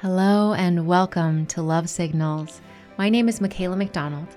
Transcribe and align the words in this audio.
Hello 0.00 0.52
and 0.52 0.86
welcome 0.86 1.44
to 1.46 1.60
Love 1.60 1.90
Signals. 1.90 2.60
My 2.98 3.08
name 3.08 3.28
is 3.28 3.40
Michaela 3.40 3.74
McDonald, 3.74 4.28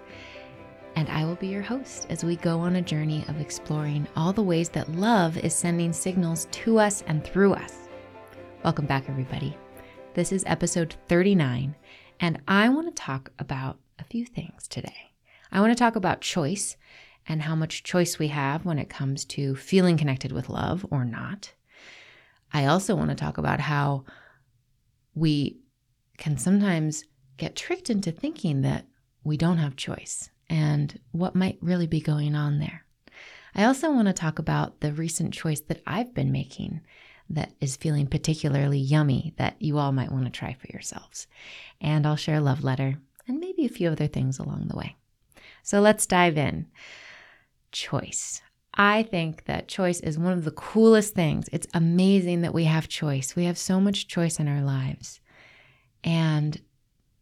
and 0.96 1.08
I 1.08 1.24
will 1.24 1.36
be 1.36 1.50
your 1.50 1.62
host 1.62 2.08
as 2.10 2.24
we 2.24 2.36
go 2.36 2.58
on 2.62 2.78
a 2.78 2.82
journey 2.82 3.24
of 3.28 3.40
exploring 3.40 4.08
all 4.16 4.34
the 4.34 4.42
ways 4.42 4.70
that 4.70 4.96
love 4.96 5.38
is 5.38 5.54
sending 5.54 5.94
signals 5.94 6.48
to 6.50 6.80
us 6.80 7.04
and 7.06 7.24
through 7.24 7.54
us. 7.54 7.88
Welcome 8.64 8.88
back, 8.88 9.08
everybody. 9.08 9.56
This 10.16 10.32
is 10.32 10.44
episode 10.48 10.96
39, 11.10 11.76
and 12.22 12.42
I 12.48 12.68
want 12.70 12.88
to 12.88 13.00
talk 13.00 13.32
about 13.38 13.78
a 14.00 14.04
few 14.04 14.26
things 14.26 14.68
today. 14.68 15.12
I 15.52 15.62
want 15.62 15.72
to 15.72 15.80
talk 15.80 15.96
about 15.96 16.22
choice 16.22 16.76
and 17.28 17.40
how 17.44 17.54
much 17.54 17.84
choice 17.84 18.18
we 18.18 18.30
have 18.30 18.66
when 18.66 18.80
it 18.80 18.90
comes 18.90 19.26
to 19.26 19.56
feeling 19.56 19.96
connected 19.96 20.32
with 20.32 20.50
love 20.50 20.88
or 20.90 21.06
not. 21.06 21.54
I 22.52 22.66
also 22.66 22.96
want 22.96 23.12
to 23.12 23.16
talk 23.16 23.38
about 23.38 23.60
how 23.60 24.06
we 25.16 25.60
can 26.18 26.38
sometimes 26.38 27.04
get 27.38 27.56
tricked 27.56 27.90
into 27.90 28.12
thinking 28.12 28.62
that 28.62 28.86
we 29.24 29.38
don't 29.38 29.58
have 29.58 29.76
choice 29.76 30.30
and 30.50 31.00
what 31.12 31.36
might 31.36 31.58
really 31.62 31.88
be 31.88 32.02
going 32.02 32.36
on 32.36 32.60
there. 32.60 32.86
I 33.56 33.66
also 33.66 33.92
want 33.92 34.08
to 34.08 34.14
talk 34.14 34.40
about 34.40 34.80
the 34.80 34.94
recent 34.94 35.34
choice 35.34 35.60
that 35.62 35.82
I've 35.86 36.14
been 36.14 36.32
making 36.32 36.82
that 37.30 37.54
is 37.60 37.76
feeling 37.76 38.08
particularly 38.08 38.78
yummy 38.78 39.34
that 39.38 39.56
you 39.60 39.78
all 39.78 39.92
might 39.92 40.12
want 40.12 40.26
to 40.26 40.32
try 40.32 40.54
for 40.54 40.68
yourselves. 40.72 41.28
And 41.80 42.06
I'll 42.06 42.16
share 42.16 42.38
a 42.38 42.42
love 42.42 42.64
letter 42.64 43.00
and 43.28 43.40
maybe 43.40 43.66
a 43.66 43.70
few 43.70 43.90
other 43.90 44.08
things 44.08 44.40
along 44.40 44.68
the 44.68 44.78
way. 44.78 44.96
So 45.64 45.80
let's 45.80 46.06
dive 46.06 46.38
in. 46.38 46.68
Choice. 47.72 48.42
I 48.74 49.04
think 49.04 49.46
that 49.46 49.68
choice 49.68 50.00
is 50.00 50.18
one 50.18 50.34
of 50.34 50.46
the 50.46 50.52
coolest 50.52 51.14
things. 51.14 51.50
It's 51.52 51.68
amazing 51.74 52.42
that 52.42 52.54
we 52.54 52.64
have 52.66 52.88
choice. 52.88 53.36
We 53.36 53.46
have 53.46 53.58
so 53.58 53.82
much 53.82 54.08
choice 54.08 54.40
in 54.40 54.48
our 54.48 54.62
lives. 54.62 55.20
And 56.04 56.60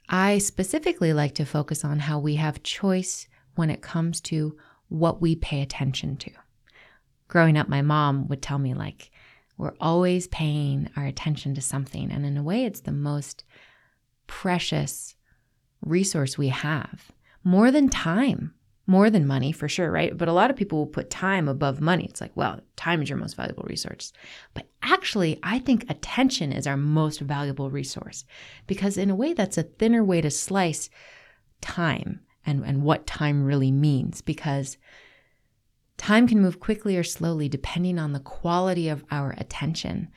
I 0.08 0.38
specifically 0.38 1.12
like 1.12 1.36
to 1.36 1.46
focus 1.46 1.84
on 1.84 2.00
how 2.00 2.20
we 2.20 2.36
have 2.36 2.64
choice 2.64 3.28
when 3.56 3.70
it 3.70 3.82
comes 3.82 4.22
to 4.22 4.58
what 4.90 5.22
we 5.22 5.36
pay 5.36 5.62
attention 5.62 6.18
to. 6.18 6.32
Growing 7.28 7.58
up, 7.58 7.68
my 7.68 7.82
mom 7.82 8.28
would 8.28 8.42
tell 8.42 8.60
me, 8.60 8.74
like, 8.74 9.12
we're 9.58 9.74
always 9.80 10.28
paying 10.28 10.90
our 10.96 11.06
attention 11.06 11.54
to 11.56 11.62
something. 11.62 12.12
And 12.12 12.26
in 12.26 12.38
a 12.38 12.44
way, 12.44 12.64
it's 12.66 12.82
the 12.82 12.92
most 12.92 13.44
precious 14.28 15.16
resource 15.82 16.38
we 16.38 16.48
have, 16.50 17.12
more 17.44 17.72
than 17.72 17.90
time 17.90 18.54
more 18.90 19.12
than 19.12 19.28
money 19.28 19.52
for 19.52 19.70
sure, 19.70 19.92
right? 19.92 20.18
But 20.18 20.28
a 20.28 20.34
lot 20.34 20.50
of 20.50 20.56
people 20.56 20.80
will 20.80 20.88
put 20.88 21.12
time 21.12 21.48
above 21.48 21.80
money. 21.80 22.06
It's 22.06 22.22
like, 22.22 22.36
well, 22.36 22.60
time 22.76 23.04
is 23.04 23.10
your 23.10 23.20
most 23.20 23.36
valuable 23.36 23.66
resource. 23.70 24.12
But 24.56 24.68
actually, 24.82 25.40
I 25.44 25.60
think 25.60 25.86
attention 25.88 26.52
is 26.52 26.66
our 26.66 26.76
most 26.76 27.20
valuable 27.20 27.70
resource 27.70 28.26
because, 28.66 28.98
in 28.98 29.12
a 29.12 29.16
way, 29.16 29.34
that's 29.34 29.60
a 29.60 29.64
thinner 29.64 30.04
way 30.04 30.22
to 30.22 30.32
slice 30.32 30.90
time 31.62 32.22
and, 32.48 32.66
and 32.66 32.82
what 32.82 33.06
time 33.06 33.44
really 33.44 33.72
means 33.72 34.22
because 34.22 34.78
time 35.98 36.28
can 36.28 36.42
move 36.42 36.60
quickly 36.60 36.98
or 36.98 37.04
slowly 37.04 37.48
depending 37.48 38.00
on 38.00 38.14
the 38.14 38.20
quality 38.20 38.90
of 38.90 39.06
our 39.12 39.36
attention. 39.38 40.08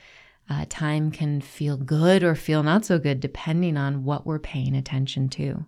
Uh, 0.49 0.65
time 0.67 1.11
can 1.11 1.41
feel 1.41 1.77
good 1.77 2.23
or 2.23 2.33
feel 2.33 2.63
not 2.63 2.85
so 2.85 2.97
good 2.97 3.19
depending 3.19 3.77
on 3.77 4.03
what 4.03 4.25
we're 4.25 4.39
paying 4.39 4.75
attention 4.75 5.29
to. 5.29 5.63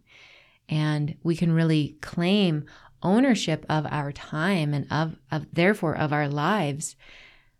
And 0.67 1.15
we 1.23 1.35
can 1.35 1.51
really 1.51 1.97
claim 2.01 2.65
ownership 3.05 3.65
of 3.69 3.85
our 3.89 4.11
time 4.11 4.73
and 4.73 4.87
of, 4.91 5.15
of 5.31 5.45
therefore 5.53 5.95
of 5.95 6.11
our 6.11 6.27
lives 6.27 6.95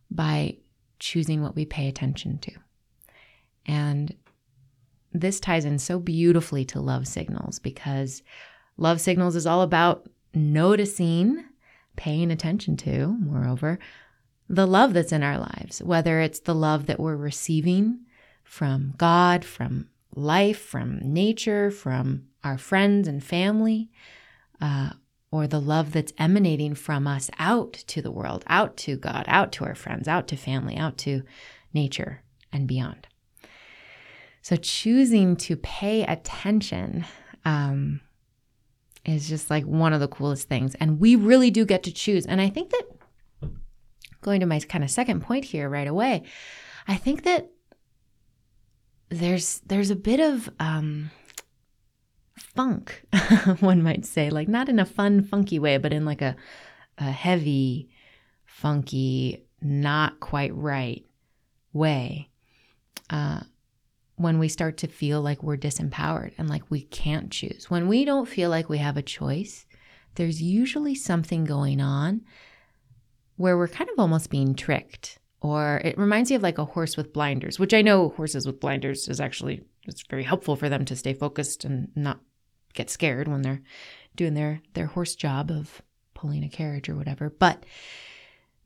by 0.09 0.57
choosing 0.99 1.41
what 1.41 1.55
we 1.55 1.65
pay 1.65 1.88
attention 1.88 2.39
to. 2.39 2.51
And 3.66 4.16
this 5.13 5.39
ties 5.39 5.66
in 5.66 5.79
so 5.79 5.99
beautifully 5.99 6.66
to 6.66 6.81
love 6.81 7.07
signals 7.07 7.59
because 7.59 8.23
love 8.77 8.99
signals 8.99 9.35
is 9.35 9.47
all 9.47 9.61
about 9.61 10.09
noticing, 10.34 11.45
paying 11.95 12.31
attention 12.31 12.75
to, 12.78 13.16
moreover, 13.19 13.79
the 14.50 14.67
love 14.67 14.94
that's 14.94 15.11
in 15.11 15.23
our 15.23 15.39
lives, 15.39 15.81
whether 15.81 16.19
it's 16.19 16.41
the 16.41 16.55
love 16.55 16.85
that 16.88 17.00
we're 17.00 17.16
receiving 17.16 18.00
from 18.44 18.94
God, 18.97 19.44
from 19.45 19.89
life, 20.16 20.59
from 20.59 21.00
nature, 21.01 21.72
from 21.72 22.25
our 22.44 22.57
friends 22.57 23.07
and 23.07 23.23
family, 23.23 23.89
uh, 24.61 24.91
or 25.35 25.47
the 25.47 25.59
love 25.59 25.91
that's 25.91 26.13
emanating 26.18 26.73
from 26.73 27.06
us 27.06 27.29
out 27.40 27.73
to 27.73 28.01
the 28.01 28.09
world, 28.09 28.46
out 28.47 28.78
to 28.78 28.96
God, 28.96 29.25
out 29.28 29.51
to 29.51 29.66
our 29.66 29.75
friends, 29.75 30.07
out 30.07 30.29
to 30.29 30.38
family, 30.38 30.78
out 30.78 30.97
to 31.00 31.23
nature 31.73 32.23
and 32.53 32.69
beyond. 32.69 33.06
So 34.41 34.56
choosing 34.56 35.35
to 35.38 35.57
pay 35.57 36.03
attention 36.03 37.03
um, 37.44 38.00
is 39.03 39.28
just 39.28 39.50
like 39.50 39.66
one 39.66 39.91
of 39.91 40.00
the 40.00 40.07
coolest 40.07 40.47
things. 40.47 40.73
And 40.75 41.01
we 41.01 41.18
really 41.18 41.52
do 41.52 41.66
get 41.66 41.84
to 41.84 41.91
choose. 41.91 42.25
And 42.25 42.40
I 42.40 42.47
think 42.47 42.69
that 42.69 42.84
going 44.22 44.40
to 44.40 44.46
my 44.46 44.62
kind 44.62 44.85
of 44.85 44.90
second 44.90 45.19
point 45.19 45.44
here 45.44 45.67
right 45.67 45.88
away, 45.88 46.23
I 46.88 46.96
think 46.96 47.23
that 47.23 47.50
there's 49.09 49.59
there's 49.66 49.90
a 49.90 49.97
bit 49.97 50.22
of 50.22 50.50
um, 50.62 51.12
funk, 52.38 53.06
one 53.59 53.81
might 53.81 54.06
say, 54.06 54.29
like 54.29 54.47
not 54.47 54.69
in 54.69 54.79
a 54.79 54.85
fun, 54.85 55.23
funky 55.23 55.59
way, 55.59 55.78
but 55.78 55.94
in 55.94 56.06
like 56.06 56.22
a, 56.22 56.35
a 56.97 57.12
heavy, 57.12 57.90
funky, 58.46 59.46
not 59.62 60.19
quite 60.19 60.56
right 60.56 61.06
way. 61.73 62.29
Uh, 63.09 63.41
when 64.18 64.40
we 64.40 64.47
start 64.47 64.78
to 64.78 64.88
feel 64.88 65.22
like 65.22 65.44
we're 65.44 65.57
disempowered 65.57 66.31
and 66.38 66.50
like 66.50 66.63
we 66.69 66.81
can't 66.81 67.31
choose. 67.31 67.69
When 67.69 67.88
we 67.88 68.06
don't 68.06 68.28
feel 68.28 68.50
like 68.50 68.69
we 68.69 68.78
have 68.78 68.97
a 68.97 69.02
choice, 69.02 69.66
there's 70.16 70.41
usually 70.41 70.96
something 70.96 71.44
going 71.44 71.81
on 71.81 72.22
where 73.35 73.57
we're 73.57 73.67
kind 73.67 73.90
of 73.90 74.00
almost 74.00 74.29
being 74.29 74.56
tricked. 74.56 75.19
Or 75.41 75.81
it 75.84 75.97
reminds 75.97 76.29
me 76.29 76.38
of 76.38 76.44
like 76.44 76.57
a 76.57 76.66
horse 76.66 76.97
with 76.97 77.13
blinders, 77.13 77.59
which 77.59 77.73
I 77.73 77.81
know 77.81 78.09
horses 78.09 78.47
with 78.47 78.59
blinders 78.59 79.07
is 79.07 79.19
actually 79.19 79.62
it's 79.88 80.03
very 80.07 80.23
helpful 80.23 80.56
for 80.56 80.69
them 80.69 80.85
to 80.85 80.96
stay 80.96 81.13
focused 81.13 81.66
and 81.66 81.90
not 81.96 82.19
get 82.73 82.90
scared 82.90 83.28
when 83.28 83.41
they're 83.41 83.62
doing 84.16 84.34
their 84.34 84.62
their 84.73 84.88
horse 84.88 85.16
job 85.16 85.51
of 85.51 85.81
pulling 86.13 86.44
a 86.44 86.50
carriage 86.50 86.90
or 86.90 86.96
whatever. 86.96 87.29
But 87.29 87.66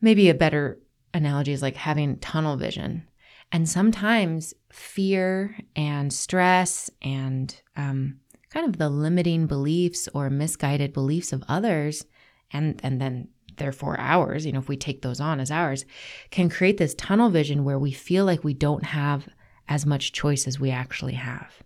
maybe 0.02 0.30
a 0.30 0.34
better 0.34 0.80
analogy 1.13 1.52
is 1.52 1.62
like 1.62 1.75
having 1.75 2.18
tunnel 2.19 2.57
vision. 2.57 3.07
And 3.52 3.68
sometimes 3.68 4.53
fear 4.72 5.57
and 5.75 6.13
stress 6.13 6.90
and 7.02 7.59
um, 7.75 8.19
kind 8.51 8.68
of 8.68 8.78
the 8.78 8.90
limiting 8.90 9.47
beliefs 9.47 10.07
or 10.13 10.30
misguided 10.30 10.94
beliefs 10.94 11.34
of 11.34 11.44
others, 11.47 12.06
and 12.51 12.80
and 12.84 13.01
then 13.01 13.30
therefore 13.57 14.00
ours, 14.00 14.46
you 14.46 14.51
know, 14.51 14.59
if 14.59 14.69
we 14.69 14.78
take 14.78 15.01
those 15.01 15.19
on 15.19 15.40
as 15.40 15.51
ours, 15.51 15.86
can 16.30 16.50
create 16.50 16.78
this 16.78 16.96
tunnel 16.96 17.30
vision 17.30 17.63
where 17.63 17.80
we 17.80 17.91
feel 17.91 18.24
like 18.24 18.44
we 18.44 18.53
don't 18.53 18.86
have 18.86 19.28
as 19.69 19.85
much 19.85 20.12
choice 20.12 20.47
as 20.47 20.59
we 20.59 20.72
actually 20.72 21.13
have. 21.13 21.63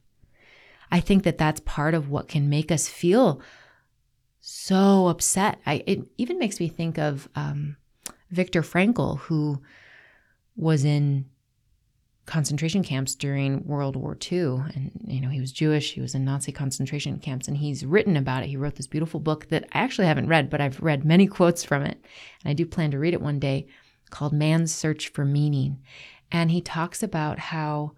I 0.92 1.00
think 1.00 1.24
that 1.24 1.40
that's 1.40 1.62
part 1.62 1.96
of 1.96 2.10
what 2.10 2.28
can 2.28 2.50
make 2.50 2.72
us 2.72 2.88
feel 2.88 3.42
so 4.42 5.08
upset. 5.08 5.60
I, 5.66 5.84
it 5.88 6.08
even 6.18 6.38
makes 6.38 6.60
me 6.60 6.68
think 6.68 7.00
of 7.00 7.28
um, 7.34 7.78
Viktor 8.30 8.62
Frankl, 8.62 9.18
who 9.20 9.62
was 10.56 10.86
in 10.86 11.26
concentration 12.26 12.84
camps 12.84 13.16
during 13.16 13.66
World 13.66 13.96
War 13.96 14.18
II. 14.32 14.64
And, 14.74 14.92
you 15.06 15.20
know, 15.20 15.30
he 15.30 15.42
was 15.42 15.52
Jewish, 15.52 15.94
he 15.94 16.02
was 16.02 16.14
in 16.14 16.24
Nazi 16.24 16.52
concentration 16.52 17.20
camps, 17.20 17.48
and 17.48 17.58
he's 17.58 17.86
written 17.86 18.16
about 18.16 18.44
it. 18.44 18.50
He 18.50 18.58
wrote 18.58 18.76
this 18.76 18.88
beautiful 18.88 19.20
book 19.20 19.50
that 19.50 19.66
I 19.72 19.80
actually 19.80 20.08
haven't 20.08 20.28
read, 20.28 20.50
but 20.50 20.62
I've 20.62 20.82
read 20.82 21.06
many 21.06 21.28
quotes 21.38 21.64
from 21.64 21.84
it. 21.84 21.98
And 22.44 22.52
I 22.52 22.54
do 22.54 22.66
plan 22.66 22.92
to 22.92 23.00
read 23.00 23.14
it 23.14 23.22
one 23.22 23.40
day 23.40 23.68
called 24.10 24.34
Man's 24.34 24.74
Search 24.74 25.08
for 25.10 25.26
Meaning. 25.26 25.80
And 26.34 26.50
he 26.50 26.62
talks 26.62 27.04
about 27.04 27.38
how, 27.38 27.94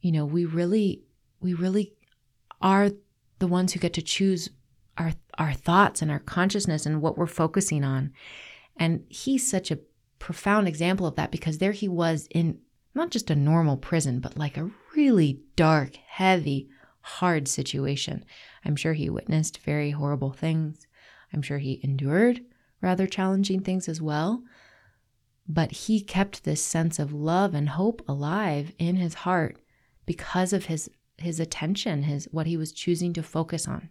you 0.00 0.10
know, 0.10 0.24
we 0.24 0.46
really 0.46 1.02
we 1.40 1.54
really 1.54 1.92
are 2.60 2.90
the 3.38 3.46
ones 3.46 3.72
who 3.72 3.80
get 3.80 3.92
to 3.92 4.02
choose 4.02 4.48
our 4.96 5.12
our 5.38 5.52
thoughts 5.52 6.02
and 6.02 6.10
our 6.10 6.18
consciousness 6.18 6.86
and 6.86 7.02
what 7.02 7.18
we're 7.18 7.26
focusing 7.26 7.84
on. 7.84 8.12
And 8.76 9.04
he's 9.08 9.48
such 9.48 9.70
a 9.70 9.78
profound 10.18 10.66
example 10.66 11.06
of 11.06 11.16
that 11.16 11.30
because 11.30 11.58
there 11.58 11.72
he 11.72 11.88
was 11.88 12.26
in 12.30 12.58
not 12.94 13.10
just 13.10 13.30
a 13.30 13.36
normal 13.36 13.76
prison, 13.76 14.20
but 14.20 14.38
like 14.38 14.56
a 14.56 14.70
really 14.96 15.40
dark, 15.56 15.96
heavy, 15.96 16.68
hard 17.02 17.48
situation. 17.48 18.24
I'm 18.64 18.76
sure 18.76 18.94
he 18.94 19.10
witnessed 19.10 19.58
very 19.58 19.90
horrible 19.90 20.32
things. 20.32 20.86
I'm 21.32 21.42
sure 21.42 21.58
he 21.58 21.80
endured 21.82 22.40
rather 22.80 23.06
challenging 23.06 23.60
things 23.60 23.88
as 23.88 24.00
well. 24.00 24.42
But 25.52 25.72
he 25.72 26.00
kept 26.00 26.44
this 26.44 26.62
sense 26.62 27.00
of 27.00 27.12
love 27.12 27.54
and 27.54 27.70
hope 27.70 28.02
alive 28.06 28.72
in 28.78 28.94
his 28.94 29.14
heart 29.14 29.56
because 30.06 30.52
of 30.52 30.66
his 30.66 30.88
his 31.18 31.40
attention, 31.40 32.04
his 32.04 32.28
what 32.30 32.46
he 32.46 32.56
was 32.56 32.72
choosing 32.72 33.12
to 33.14 33.22
focus 33.22 33.66
on. 33.66 33.90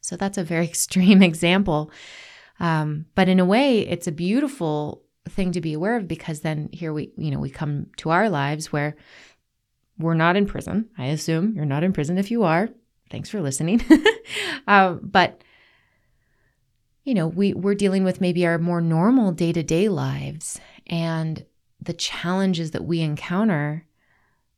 So 0.00 0.16
that's 0.16 0.38
a 0.38 0.44
very 0.44 0.64
extreme 0.74 1.22
example. 1.22 1.90
Um, 2.58 3.04
but 3.14 3.28
in 3.28 3.40
a 3.40 3.44
way, 3.44 3.80
it's 3.80 4.06
a 4.06 4.12
beautiful 4.12 5.02
thing 5.28 5.52
to 5.52 5.60
be 5.60 5.74
aware 5.74 5.96
of 5.96 6.08
because 6.08 6.40
then 6.40 6.70
here 6.72 6.94
we, 6.94 7.12
you 7.18 7.30
know, 7.30 7.38
we 7.38 7.50
come 7.50 7.88
to 7.98 8.08
our 8.08 8.30
lives 8.30 8.72
where 8.72 8.96
we're 9.98 10.14
not 10.14 10.36
in 10.36 10.46
prison. 10.46 10.88
I 10.96 11.06
assume 11.06 11.54
you're 11.54 11.66
not 11.66 11.84
in 11.84 11.92
prison. 11.92 12.16
If 12.16 12.30
you 12.30 12.44
are, 12.44 12.70
thanks 13.10 13.28
for 13.28 13.42
listening. 13.42 13.84
uh, 14.66 14.94
but 15.02 15.42
you 17.06 17.14
know, 17.14 17.28
we 17.28 17.54
we're 17.54 17.76
dealing 17.76 18.02
with 18.02 18.20
maybe 18.20 18.44
our 18.44 18.58
more 18.58 18.80
normal 18.80 19.30
day 19.30 19.52
to 19.52 19.62
day 19.62 19.88
lives 19.88 20.60
and 20.88 21.46
the 21.80 21.92
challenges 21.92 22.72
that 22.72 22.84
we 22.84 23.00
encounter 23.00 23.86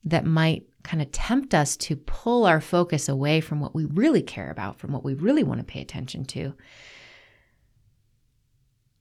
that 0.04 0.24
might 0.24 0.64
kind 0.82 1.02
of 1.02 1.12
tempt 1.12 1.52
us 1.52 1.76
to 1.76 1.94
pull 1.94 2.46
our 2.46 2.62
focus 2.62 3.06
away 3.06 3.42
from 3.42 3.60
what 3.60 3.74
we 3.74 3.84
really 3.84 4.22
care 4.22 4.50
about, 4.50 4.78
from 4.78 4.92
what 4.92 5.04
we 5.04 5.12
really 5.12 5.42
want 5.42 5.60
to 5.60 5.64
pay 5.64 5.82
attention 5.82 6.24
to. 6.24 6.54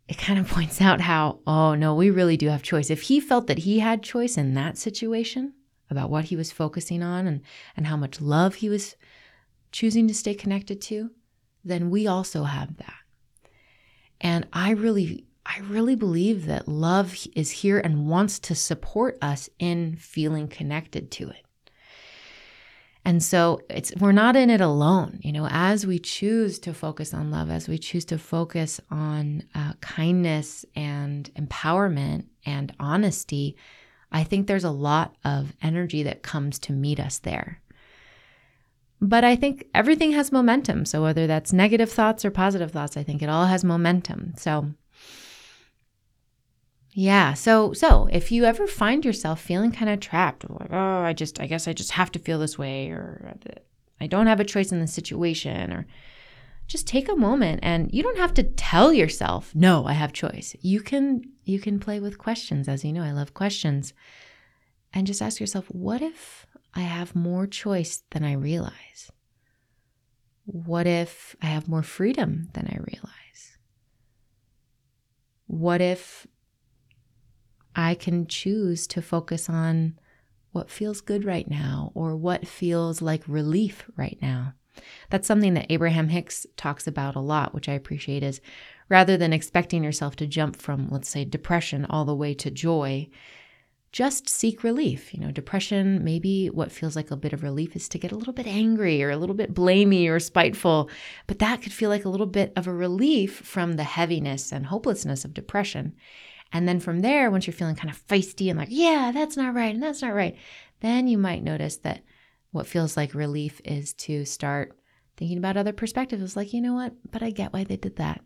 It 0.10 0.18
kind 0.18 0.40
of 0.40 0.48
points 0.50 0.82
out 0.82 1.00
how, 1.00 1.40
oh 1.48 1.74
no, 1.74 1.96
we 1.96 2.10
really 2.10 2.36
do 2.36 2.50
have 2.50 2.64
choice. 2.64 2.90
If 2.90 3.04
he 3.04 3.22
felt 3.22 3.48
that 3.48 3.60
he 3.60 3.80
had 3.80 4.04
choice 4.04 4.38
in 4.38 4.56
that 4.56 4.78
situation 4.78 5.54
about 5.90 6.10
what 6.10 6.26
he 6.26 6.36
was 6.36 6.52
focusing 6.52 7.02
on 7.02 7.26
and, 7.26 7.42
and 7.78 7.88
how 7.88 7.96
much 7.96 8.20
love 8.20 8.56
he 8.56 8.68
was 8.68 8.98
choosing 9.72 10.06
to 10.10 10.14
stay 10.14 10.34
connected 10.34 10.82
to, 10.82 11.12
then 11.64 11.90
we 11.90 12.08
also 12.08 12.44
have 12.44 12.76
that. 12.76 13.07
And 14.22 14.48
I 14.54 14.72
really 14.72 15.26
I 15.46 15.60
really 15.60 15.96
believe 15.96 16.46
that 16.48 16.68
love 16.68 17.16
is 17.34 17.50
here 17.50 17.80
and 17.80 18.08
wants 18.08 18.38
to 18.40 18.56
support 18.56 19.18
us 19.22 19.50
in 19.60 19.96
feeling 19.96 20.50
connected 20.50 21.10
to 21.12 21.30
it. 21.30 21.46
And 23.06 23.24
so 23.24 23.62
it's 23.70 23.94
we're 23.96 24.12
not 24.12 24.36
in 24.36 24.50
it 24.50 24.60
alone. 24.60 25.20
You 25.22 25.32
know, 25.32 25.48
as 25.50 25.88
we 25.88 26.00
choose 26.00 26.60
to 26.60 26.74
focus 26.74 27.14
on 27.14 27.32
love, 27.32 27.50
as 27.50 27.70
we 27.70 27.78
choose 27.78 28.04
to 28.06 28.18
focus 28.18 28.82
on 28.92 29.44
uh, 29.56 29.74
kindness 29.80 30.66
and 30.76 31.34
empowerment 31.36 32.26
and 32.46 32.74
honesty, 32.82 33.56
I 34.12 34.26
think 34.26 34.48
there's 34.48 34.66
a 34.66 34.72
lot 34.72 35.16
of 35.24 35.54
energy 35.62 36.04
that 36.04 36.22
comes 36.22 36.60
to 36.60 36.74
meet 36.74 37.00
us 37.00 37.20
there. 37.20 37.62
But 39.00 39.24
I 39.24 39.36
think 39.36 39.68
everything 39.76 40.12
has 40.14 40.32
momentum. 40.32 40.86
So 40.86 41.04
whether 41.04 41.28
that's 41.28 41.54
negative 41.54 41.92
thoughts 41.92 42.26
or 42.26 42.32
positive 42.32 42.72
thoughts, 42.72 42.98
I 42.98 43.04
think 43.04 43.22
it 43.22 43.30
all 43.30 43.46
has 43.46 43.64
momentum. 43.64 44.34
So 44.38 44.72
yeah. 46.94 47.36
So 47.36 47.74
so 47.74 48.08
if 48.12 48.32
you 48.32 48.46
ever 48.46 48.66
find 48.66 49.06
yourself 49.06 49.40
feeling 49.40 49.72
kind 49.72 49.92
of 49.92 50.00
trapped, 50.00 50.50
like, 50.50 50.70
oh, 50.72 51.02
I 51.02 51.14
just 51.14 51.40
I 51.40 51.46
guess 51.46 51.68
I 51.68 51.74
just 51.74 51.92
have 51.92 52.12
to 52.14 52.20
feel 52.20 52.40
this 52.40 52.58
way 52.58 52.90
or 52.90 53.36
I 54.02 54.08
don't 54.08 54.26
have 54.26 54.40
a 54.40 54.46
choice 54.46 54.72
in 54.72 54.80
the 54.80 54.88
situation 54.88 55.72
or 55.72 55.86
just 56.66 56.88
take 56.88 57.08
a 57.08 57.16
moment 57.16 57.60
and 57.62 57.94
you 57.94 58.02
don't 58.02 58.18
have 58.18 58.34
to 58.34 58.44
tell 58.44 58.92
yourself, 58.92 59.54
"No, 59.54 59.86
I 59.86 59.94
have 59.94 60.12
choice." 60.12 60.56
You 60.62 60.82
can 60.82 61.22
you 61.46 61.60
can 61.60 61.80
play 61.80 62.00
with 62.00 62.18
questions 62.18 62.68
as 62.68 62.84
you 62.84 62.92
know, 62.92 63.04
I 63.04 63.12
love 63.12 63.36
questions. 63.36 63.94
And 64.92 65.06
just 65.06 65.22
ask 65.22 65.40
yourself, 65.40 65.68
"What 65.68 66.02
if 66.02 66.48
I 66.74 66.82
have 66.82 67.16
more 67.16 67.48
choice 67.48 68.04
than 68.12 68.24
I 68.24 68.34
realize?" 68.34 69.12
What 70.46 70.88
if 70.88 71.36
I 71.42 71.48
have 71.48 71.68
more 71.68 71.84
freedom 71.84 72.50
than 72.54 72.68
I 72.68 72.78
realize? 72.78 73.58
What 75.48 75.82
if 75.82 76.26
I 77.76 77.94
can 77.94 78.26
choose 78.26 78.88
to 78.88 79.02
focus 79.02 79.50
on 79.50 80.00
what 80.52 80.72
feels 80.72 81.02
good 81.02 81.24
right 81.24 81.48
now 81.48 81.92
or 81.94 82.16
what 82.16 82.48
feels 82.48 83.00
like 83.00 83.24
relief 83.28 83.88
right 83.96 84.18
now. 84.20 84.54
That's 85.12 85.28
something 85.28 85.54
that 85.54 85.68
Abraham 85.70 86.10
Hicks 86.10 86.48
talks 86.56 86.88
about 86.88 87.16
a 87.16 87.20
lot, 87.20 87.54
which 87.54 87.70
I 87.70 87.74
appreciate 87.74 88.24
is 88.24 88.42
rather 88.90 89.18
than 89.18 89.34
expecting 89.34 89.84
yourself 89.84 90.16
to 90.16 90.26
jump 90.26 90.56
from, 90.56 90.90
let's 90.90 91.10
say, 91.10 91.26
depression 91.26 91.86
all 91.86 92.06
the 92.06 92.16
way 92.16 92.34
to 92.36 92.50
joy, 92.50 93.08
just 93.92 94.28
seek 94.30 94.64
relief. 94.64 95.14
You 95.14 95.22
know, 95.22 95.32
depression, 95.32 96.04
maybe 96.04 96.50
what 96.50 96.72
feels 96.72 96.96
like 96.96 97.12
a 97.12 97.16
bit 97.16 97.34
of 97.34 97.44
relief 97.44 97.76
is 97.76 97.88
to 97.90 97.98
get 97.98 98.12
a 98.12 98.16
little 98.16 98.34
bit 98.34 98.48
angry 98.48 99.04
or 99.04 99.10
a 99.10 99.18
little 99.18 99.36
bit 99.36 99.54
blamey 99.54 100.10
or 100.10 100.20
spiteful, 100.20 100.90
but 101.26 101.40
that 101.40 101.62
could 101.62 101.74
feel 101.74 101.90
like 101.90 102.06
a 102.06 102.10
little 102.10 102.28
bit 102.28 102.54
of 102.56 102.68
a 102.68 102.74
relief 102.74 103.36
from 103.38 103.74
the 103.74 103.84
heaviness 103.84 104.52
and 104.52 104.66
hopelessness 104.66 105.26
of 105.26 105.34
depression. 105.34 105.96
And 106.54 106.68
then 106.68 106.80
from 106.80 107.02
there, 107.02 107.30
once 107.32 107.48
you're 107.48 107.54
feeling 107.54 107.76
kind 107.76 107.90
of 107.90 108.08
feisty 108.08 108.50
and 108.50 108.58
like, 108.58 108.70
yeah, 108.72 109.12
that's 109.14 109.38
not 109.38 109.54
right 109.54 109.74
and 109.74 109.84
that's 109.84 110.02
not 110.02 110.14
right, 110.14 110.36
then 110.80 111.08
you 111.08 111.18
might 111.18 111.44
notice 111.44 111.78
that 111.78 112.04
what 112.52 112.68
feels 112.68 112.96
like 112.96 113.14
relief 113.14 113.62
is 113.66 113.94
to 113.94 114.26
start 114.26 114.78
thinking 115.18 115.38
about 115.38 115.58
other 115.58 115.74
perspectives. 115.74 116.36
Like, 116.36 116.54
you 116.54 116.62
know 116.62 116.74
what? 116.74 116.94
But 117.12 117.24
I 117.24 117.32
get 117.32 117.54
why 117.54 117.64
they 117.64 117.78
did 117.78 117.98
that. 117.98 118.22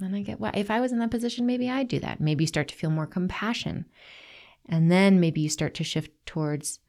And 0.00 0.14
I 0.14 0.20
get 0.20 0.40
why, 0.40 0.50
if 0.54 0.70
I 0.70 0.80
was 0.80 0.92
in 0.92 0.98
that 0.98 1.10
position, 1.10 1.46
maybe 1.46 1.70
I'd 1.70 1.88
do 1.88 2.00
that. 2.00 2.20
Maybe 2.20 2.44
you 2.44 2.48
start 2.48 2.68
to 2.68 2.74
feel 2.74 2.90
more 2.90 3.06
compassion. 3.06 3.86
And 4.68 4.90
then 4.90 5.20
maybe 5.20 5.40
you 5.40 5.48
start 5.48 5.74
to 5.74 5.84
shift 5.84 6.10
towards 6.26 6.80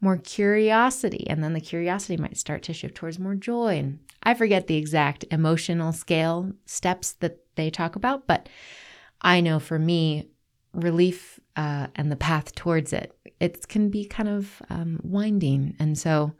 more 0.00 0.16
curiosity. 0.16 1.26
And 1.28 1.42
then 1.42 1.54
the 1.54 1.60
curiosity 1.60 2.16
might 2.16 2.36
start 2.36 2.62
to 2.64 2.72
shift 2.72 2.94
towards 2.94 3.18
more 3.18 3.34
joy. 3.34 3.78
And 3.78 3.98
I 4.22 4.34
forget 4.34 4.66
the 4.66 4.76
exact 4.76 5.24
emotional 5.30 5.92
scale 5.92 6.52
steps 6.66 7.12
that 7.14 7.38
they 7.56 7.70
talk 7.70 7.96
about, 7.96 8.26
but 8.26 8.48
I 9.20 9.40
know 9.40 9.58
for 9.58 9.78
me, 9.78 10.28
relief 10.72 11.40
uh, 11.56 11.88
and 11.96 12.12
the 12.12 12.16
path 12.16 12.54
towards 12.54 12.92
it, 12.92 13.18
it 13.40 13.66
can 13.68 13.90
be 13.90 14.04
kind 14.04 14.28
of 14.28 14.62
um, 14.70 15.00
winding. 15.02 15.74
And 15.78 15.98
so 15.98 16.34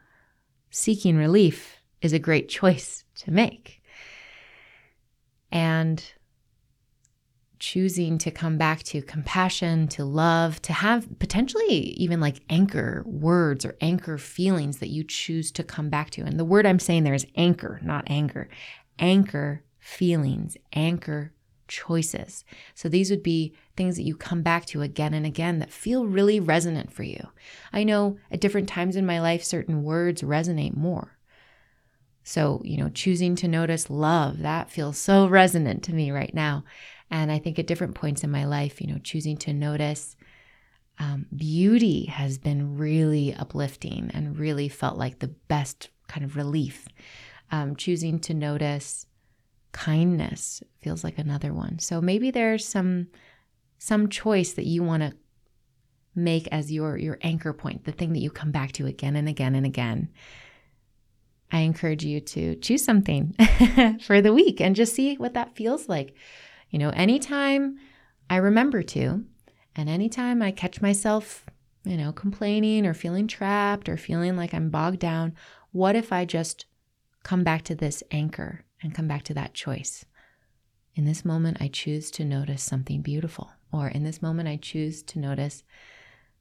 seeking 0.70 1.16
relief 1.16 1.82
is 2.00 2.12
a 2.12 2.18
great 2.18 2.48
choice 2.58 3.04
to 3.16 3.30
make. 3.30 3.82
And 5.50 6.04
choosing 7.58 8.18
to 8.18 8.30
come 8.30 8.58
back 8.58 8.82
to 8.84 9.02
compassion, 9.02 9.88
to 9.88 10.04
love, 10.04 10.62
to 10.62 10.72
have 10.72 11.18
potentially 11.18 11.94
even 11.96 12.20
like 12.20 12.42
anchor 12.48 13.02
words 13.06 13.64
or 13.64 13.76
anchor 13.80 14.18
feelings 14.18 14.78
that 14.78 14.90
you 14.90 15.04
choose 15.04 15.50
to 15.52 15.64
come 15.64 15.88
back 15.90 16.10
to. 16.10 16.22
And 16.22 16.38
the 16.38 16.44
word 16.44 16.66
I'm 16.66 16.78
saying 16.78 17.04
there 17.04 17.14
is 17.14 17.26
anchor, 17.36 17.80
not 17.82 18.04
anger. 18.06 18.48
Anchor 18.98 19.62
feelings, 19.78 20.56
anchor 20.72 21.32
choices. 21.68 22.44
So 22.74 22.88
these 22.88 23.10
would 23.10 23.22
be 23.22 23.54
things 23.76 23.96
that 23.96 24.02
you 24.02 24.16
come 24.16 24.42
back 24.42 24.66
to 24.66 24.82
again 24.82 25.14
and 25.14 25.26
again 25.26 25.58
that 25.58 25.70
feel 25.70 26.06
really 26.06 26.40
resonant 26.40 26.92
for 26.92 27.02
you. 27.02 27.28
I 27.72 27.84
know 27.84 28.18
at 28.30 28.40
different 28.40 28.68
times 28.68 28.96
in 28.96 29.06
my 29.06 29.20
life, 29.20 29.44
certain 29.44 29.84
words 29.84 30.22
resonate 30.22 30.76
more. 30.76 31.18
So, 32.24 32.60
you 32.64 32.76
know, 32.76 32.90
choosing 32.90 33.36
to 33.36 33.48
notice 33.48 33.88
love, 33.88 34.40
that 34.40 34.70
feels 34.70 34.98
so 34.98 35.26
resonant 35.26 35.82
to 35.84 35.94
me 35.94 36.10
right 36.10 36.34
now. 36.34 36.64
And 37.10 37.32
I 37.32 37.38
think 37.38 37.58
at 37.58 37.66
different 37.66 37.94
points 37.94 38.22
in 38.22 38.30
my 38.30 38.44
life, 38.44 38.80
you 38.80 38.86
know, 38.86 38.98
choosing 38.98 39.36
to 39.38 39.52
notice 39.52 40.16
um, 40.98 41.26
beauty 41.34 42.06
has 42.06 42.38
been 42.38 42.76
really 42.76 43.34
uplifting 43.34 44.10
and 44.12 44.38
really 44.38 44.68
felt 44.68 44.98
like 44.98 45.18
the 45.18 45.28
best 45.28 45.90
kind 46.08 46.24
of 46.24 46.36
relief. 46.36 46.88
Um, 47.50 47.76
choosing 47.76 48.18
to 48.20 48.34
notice 48.34 49.06
kindness 49.72 50.62
feels 50.80 51.04
like 51.04 51.18
another 51.18 51.52
one. 51.52 51.78
So 51.78 52.00
maybe 52.00 52.30
there's 52.30 52.66
some 52.66 53.08
some 53.78 54.08
choice 54.08 54.54
that 54.54 54.66
you 54.66 54.82
want 54.82 55.04
to 55.04 55.14
make 56.14 56.48
as 56.48 56.72
your 56.72 56.96
your 56.98 57.18
anchor 57.22 57.52
point, 57.52 57.84
the 57.84 57.92
thing 57.92 58.12
that 58.12 58.18
you 58.18 58.30
come 58.30 58.50
back 58.50 58.72
to 58.72 58.86
again 58.86 59.16
and 59.16 59.28
again 59.28 59.54
and 59.54 59.64
again. 59.64 60.08
I 61.50 61.60
encourage 61.60 62.04
you 62.04 62.20
to 62.20 62.56
choose 62.56 62.84
something 62.84 63.34
for 64.02 64.20
the 64.20 64.34
week 64.34 64.60
and 64.60 64.76
just 64.76 64.94
see 64.94 65.14
what 65.16 65.34
that 65.34 65.56
feels 65.56 65.88
like. 65.88 66.14
You 66.70 66.78
know, 66.78 66.90
anytime 66.90 67.78
I 68.28 68.36
remember 68.36 68.82
to, 68.82 69.24
and 69.74 69.88
anytime 69.88 70.42
I 70.42 70.50
catch 70.50 70.80
myself, 70.80 71.46
you 71.84 71.96
know, 71.96 72.12
complaining 72.12 72.86
or 72.86 72.94
feeling 72.94 73.26
trapped 73.26 73.88
or 73.88 73.96
feeling 73.96 74.36
like 74.36 74.52
I'm 74.52 74.70
bogged 74.70 74.98
down, 74.98 75.34
what 75.72 75.96
if 75.96 76.12
I 76.12 76.24
just 76.24 76.66
come 77.22 77.44
back 77.44 77.62
to 77.62 77.74
this 77.74 78.02
anchor 78.10 78.64
and 78.82 78.94
come 78.94 79.08
back 79.08 79.22
to 79.24 79.34
that 79.34 79.54
choice. 79.54 80.04
In 80.94 81.04
this 81.04 81.24
moment, 81.24 81.58
I 81.60 81.68
choose 81.68 82.10
to 82.12 82.24
notice 82.24 82.62
something 82.62 83.02
beautiful. 83.02 83.50
Or 83.72 83.88
in 83.88 84.02
this 84.02 84.22
moment, 84.22 84.48
I 84.48 84.56
choose 84.56 85.02
to 85.02 85.18
notice 85.18 85.62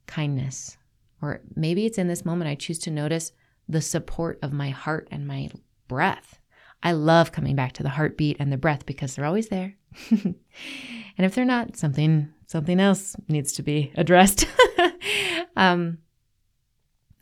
kindness. 0.06 0.78
Or 1.22 1.42
maybe 1.56 1.86
it's 1.86 1.98
in 1.98 2.08
this 2.08 2.26
moment, 2.26 2.50
I 2.50 2.56
choose 2.56 2.80
to 2.80 2.92
notice 2.92 3.34
the 3.68 3.82
support 3.82 4.40
of 4.42 4.54
my 4.54 4.70
heart 4.70 5.08
and 5.12 5.28
my 5.28 5.50
breath. 5.88 6.40
I 6.84 6.92
love 6.92 7.32
coming 7.32 7.56
back 7.56 7.74
to 7.74 7.84
the 7.84 7.90
heartbeat 7.90 8.38
and 8.40 8.52
the 8.52 8.58
breath 8.58 8.86
because 8.86 9.16
they're 9.16 9.26
always 9.26 9.50
there. 9.50 9.76
and 10.10 10.36
if 11.18 11.36
they're 11.36 11.46
not, 11.46 11.76
something 11.76 12.34
something 12.46 12.80
else 12.80 13.16
needs 13.28 13.54
to 13.54 13.64
be 13.64 13.92
addressed. 13.96 14.46
um, 15.56 15.98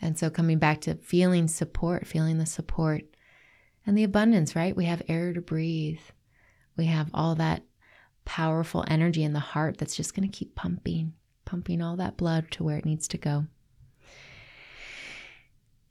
and 0.02 0.20
so 0.20 0.30
coming 0.30 0.60
back 0.60 0.82
to 0.82 0.96
feeling 0.96 1.48
support, 1.48 2.06
feeling 2.06 2.38
the 2.38 2.46
support 2.46 3.04
and 3.86 3.98
the 3.98 4.04
abundance, 4.04 4.56
right? 4.56 4.76
We 4.76 4.86
have 4.86 5.02
air 5.08 5.34
to 5.34 5.42
breathe. 5.42 6.02
We 6.78 6.86
have 6.86 7.10
all 7.14 7.36
that 7.36 7.64
powerful 8.26 8.84
energy 8.88 9.24
in 9.24 9.34
the 9.34 9.40
heart 9.40 9.78
that's 9.78 9.96
just 9.96 10.14
going 10.14 10.30
to 10.30 10.38
keep 10.38 10.56
pumping, 10.56 11.14
pumping 11.46 11.82
all 11.82 11.96
that 11.96 12.18
blood 12.18 12.52
to 12.52 12.64
where 12.64 12.78
it 12.78 12.86
needs 12.86 13.08
to 13.10 13.18
go. 13.18 13.46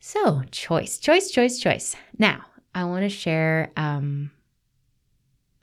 So, 0.00 0.42
choice, 0.50 0.98
choice, 0.98 1.30
choice, 1.30 1.58
choice. 1.58 1.96
Now, 2.18 2.44
I 2.74 2.84
want 2.84 3.02
to 3.02 3.08
share 3.08 3.70
um, 3.76 4.32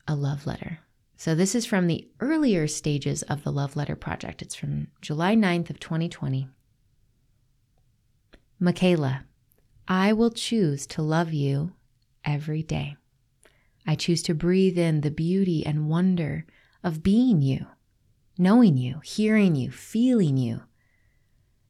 a 0.07 0.15
love 0.15 0.47
letter. 0.47 0.79
So, 1.17 1.35
this 1.35 1.53
is 1.53 1.65
from 1.65 1.85
the 1.85 2.07
earlier 2.19 2.67
stages 2.67 3.21
of 3.23 3.43
the 3.43 3.51
Love 3.51 3.75
Letter 3.75 3.95
Project. 3.95 4.41
It's 4.41 4.55
from 4.55 4.87
July 5.01 5.35
9th 5.35 5.69
of 5.69 5.79
2020. 5.79 6.47
Michaela, 8.59 9.25
I 9.87 10.13
will 10.13 10.31
choose 10.31 10.87
to 10.87 11.01
love 11.01 11.33
you 11.33 11.73
every 12.23 12.63
day. 12.63 12.95
I 13.85 13.95
choose 13.95 14.23
to 14.23 14.33
breathe 14.33 14.77
in 14.77 15.01
the 15.01 15.11
beauty 15.11 15.65
and 15.65 15.89
wonder 15.89 16.45
of 16.83 17.03
being 17.03 17.41
you, 17.41 17.67
knowing 18.37 18.77
you, 18.77 19.01
hearing 19.03 19.55
you, 19.55 19.69
feeling 19.69 20.37
you. 20.37 20.63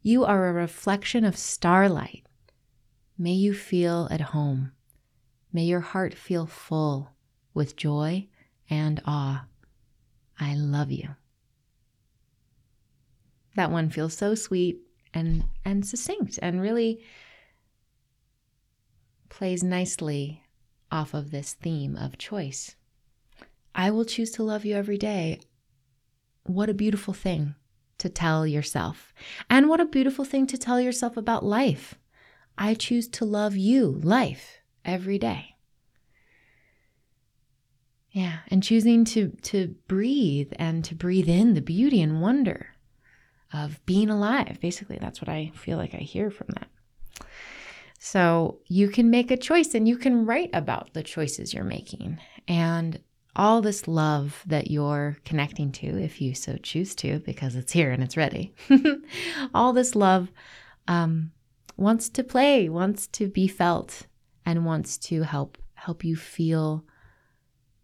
You 0.01 0.23
are 0.23 0.47
a 0.47 0.53
reflection 0.53 1.25
of 1.25 1.37
starlight. 1.37 2.25
May 3.17 3.33
you 3.33 3.53
feel 3.53 4.07
at 4.11 4.21
home. 4.21 4.71
May 5.53 5.63
your 5.63 5.81
heart 5.81 6.13
feel 6.13 6.45
full 6.45 7.11
with 7.53 7.75
joy 7.75 8.27
and 8.69 9.01
awe. 9.05 9.45
I 10.39 10.55
love 10.55 10.91
you. 10.91 11.09
That 13.55 13.71
one 13.71 13.89
feels 13.89 14.15
so 14.15 14.33
sweet 14.33 14.79
and 15.13 15.43
and 15.65 15.85
succinct 15.85 16.39
and 16.41 16.61
really 16.61 17.03
plays 19.29 19.63
nicely 19.63 20.43
off 20.91 21.13
of 21.13 21.31
this 21.31 21.53
theme 21.53 21.95
of 21.95 22.17
choice. 22.17 22.75
I 23.75 23.91
will 23.91 24.05
choose 24.05 24.31
to 24.31 24.43
love 24.43 24.65
you 24.65 24.75
every 24.75 24.97
day. 24.97 25.39
What 26.43 26.69
a 26.69 26.73
beautiful 26.73 27.13
thing 27.13 27.55
to 27.97 28.09
tell 28.09 28.47
yourself. 28.47 29.13
And 29.49 29.69
what 29.69 29.79
a 29.79 29.85
beautiful 29.85 30.25
thing 30.25 30.47
to 30.47 30.57
tell 30.57 30.81
yourself 30.81 31.17
about 31.17 31.45
life. 31.45 31.95
I 32.57 32.73
choose 32.73 33.07
to 33.09 33.25
love 33.25 33.55
you, 33.55 33.99
life, 34.03 34.60
every 34.85 35.17
day. 35.17 35.55
Yeah, 38.11 38.39
and 38.49 38.61
choosing 38.61 39.05
to 39.05 39.29
to 39.43 39.75
breathe 39.87 40.51
and 40.57 40.83
to 40.85 40.95
breathe 40.95 41.29
in 41.29 41.53
the 41.53 41.61
beauty 41.61 42.01
and 42.01 42.21
wonder 42.21 42.75
of 43.53 43.83
being 43.85 44.09
alive. 44.09 44.59
Basically, 44.59 44.97
that's 44.99 45.21
what 45.21 45.29
I 45.29 45.51
feel 45.55 45.77
like 45.77 45.93
I 45.93 45.99
hear 45.99 46.29
from 46.29 46.47
that. 46.55 46.67
So, 47.99 48.59
you 48.65 48.89
can 48.89 49.09
make 49.09 49.31
a 49.31 49.37
choice 49.37 49.75
and 49.75 49.87
you 49.87 49.95
can 49.95 50.25
write 50.25 50.49
about 50.53 50.93
the 50.93 51.03
choices 51.03 51.53
you're 51.53 51.63
making 51.63 52.17
and 52.47 52.99
all 53.35 53.61
this 53.61 53.87
love 53.87 54.43
that 54.45 54.69
you're 54.69 55.17
connecting 55.23 55.71
to, 55.71 55.87
if 56.01 56.19
you 56.19 56.35
so 56.35 56.57
choose 56.57 56.95
to, 56.95 57.19
because 57.19 57.55
it's 57.55 57.71
here 57.71 57.91
and 57.91 58.03
it's 58.03 58.17
ready. 58.17 58.53
all 59.53 59.71
this 59.71 59.95
love 59.95 60.31
um, 60.87 61.31
wants 61.77 62.09
to 62.09 62.23
play, 62.23 62.67
wants 62.67 63.07
to 63.07 63.27
be 63.27 63.47
felt, 63.47 64.07
and 64.45 64.65
wants 64.65 64.97
to 64.97 65.23
help 65.23 65.57
help 65.75 66.03
you 66.03 66.15
feel 66.15 66.85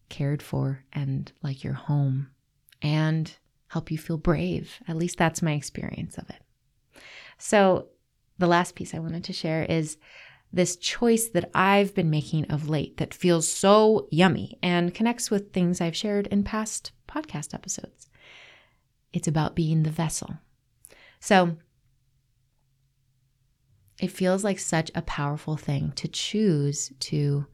cared 0.09 0.41
for 0.41 0.83
and 0.93 1.31
like 1.41 1.63
you're 1.63 1.73
home 1.73 2.29
and 2.81 3.35
help 3.67 3.91
you 3.91 3.97
feel 3.97 4.17
brave. 4.17 4.79
At 4.87 4.95
least 4.95 5.17
that's 5.17 5.41
my 5.41 5.53
experience 5.53 6.17
of 6.17 6.29
it. 6.29 6.41
So, 7.37 7.87
the 8.39 8.47
last 8.47 8.75
piece 8.75 8.93
I 8.93 8.99
wanted 8.99 9.23
to 9.25 9.33
share 9.33 9.63
is 9.63 9.97
this 10.53 10.75
choice 10.75 11.27
that 11.29 11.49
I've 11.53 11.93
been 11.93 12.09
making 12.09 12.45
of 12.45 12.69
late 12.69 12.97
that 12.97 13.13
feels 13.13 13.47
so 13.47 14.07
yummy 14.11 14.57
and 14.61 14.93
connects 14.93 15.29
with 15.29 15.51
things 15.51 15.81
I've 15.81 15.95
shared 15.95 16.27
in 16.27 16.43
past 16.43 16.91
podcast 17.07 17.53
episodes. 17.53 18.07
It's 19.11 19.27
about 19.27 19.55
being 19.55 19.83
the 19.83 19.89
vessel. 19.89 20.35
So, 21.19 21.57
it 23.99 24.11
feels 24.11 24.43
like 24.43 24.59
such 24.59 24.91
a 24.93 25.01
powerful 25.01 25.57
thing 25.57 25.91
to 25.95 26.07
choose 26.07 26.91
to 26.99 27.45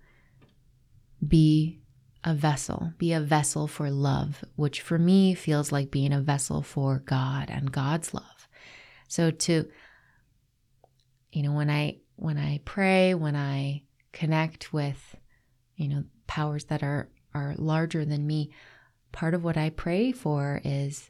be 1.26 1.80
a 2.24 2.34
vessel, 2.34 2.94
be 2.98 3.14
a 3.14 3.20
vessel 3.20 3.68
for 3.68 3.90
love, 3.90 4.44
which 4.56 4.82
for 4.82 4.98
me 4.98 5.34
feels 5.34 5.72
like 5.72 5.92
being 5.92 6.14
a 6.14 6.22
vessel 6.22 6.62
for 6.62 7.00
God 7.06 7.50
and 7.50 7.72
God's 7.72 8.14
love. 8.14 8.48
So 9.08 9.32
to 9.32 9.68
you 11.32 11.44
know, 11.44 11.54
when 11.54 11.70
I 11.70 11.98
when 12.16 12.38
I 12.38 12.60
pray, 12.64 13.14
when 13.14 13.36
I 13.36 13.84
connect 14.12 14.72
with 14.72 15.16
you 15.76 15.88
know, 15.88 16.04
powers 16.28 16.66
that 16.66 16.84
are 16.84 17.10
are 17.34 17.56
larger 17.58 18.06
than 18.06 18.28
me, 18.28 18.52
part 19.12 19.34
of 19.34 19.44
what 19.44 19.58
I 19.58 19.70
pray 19.70 20.12
for 20.12 20.62
is 20.64 21.10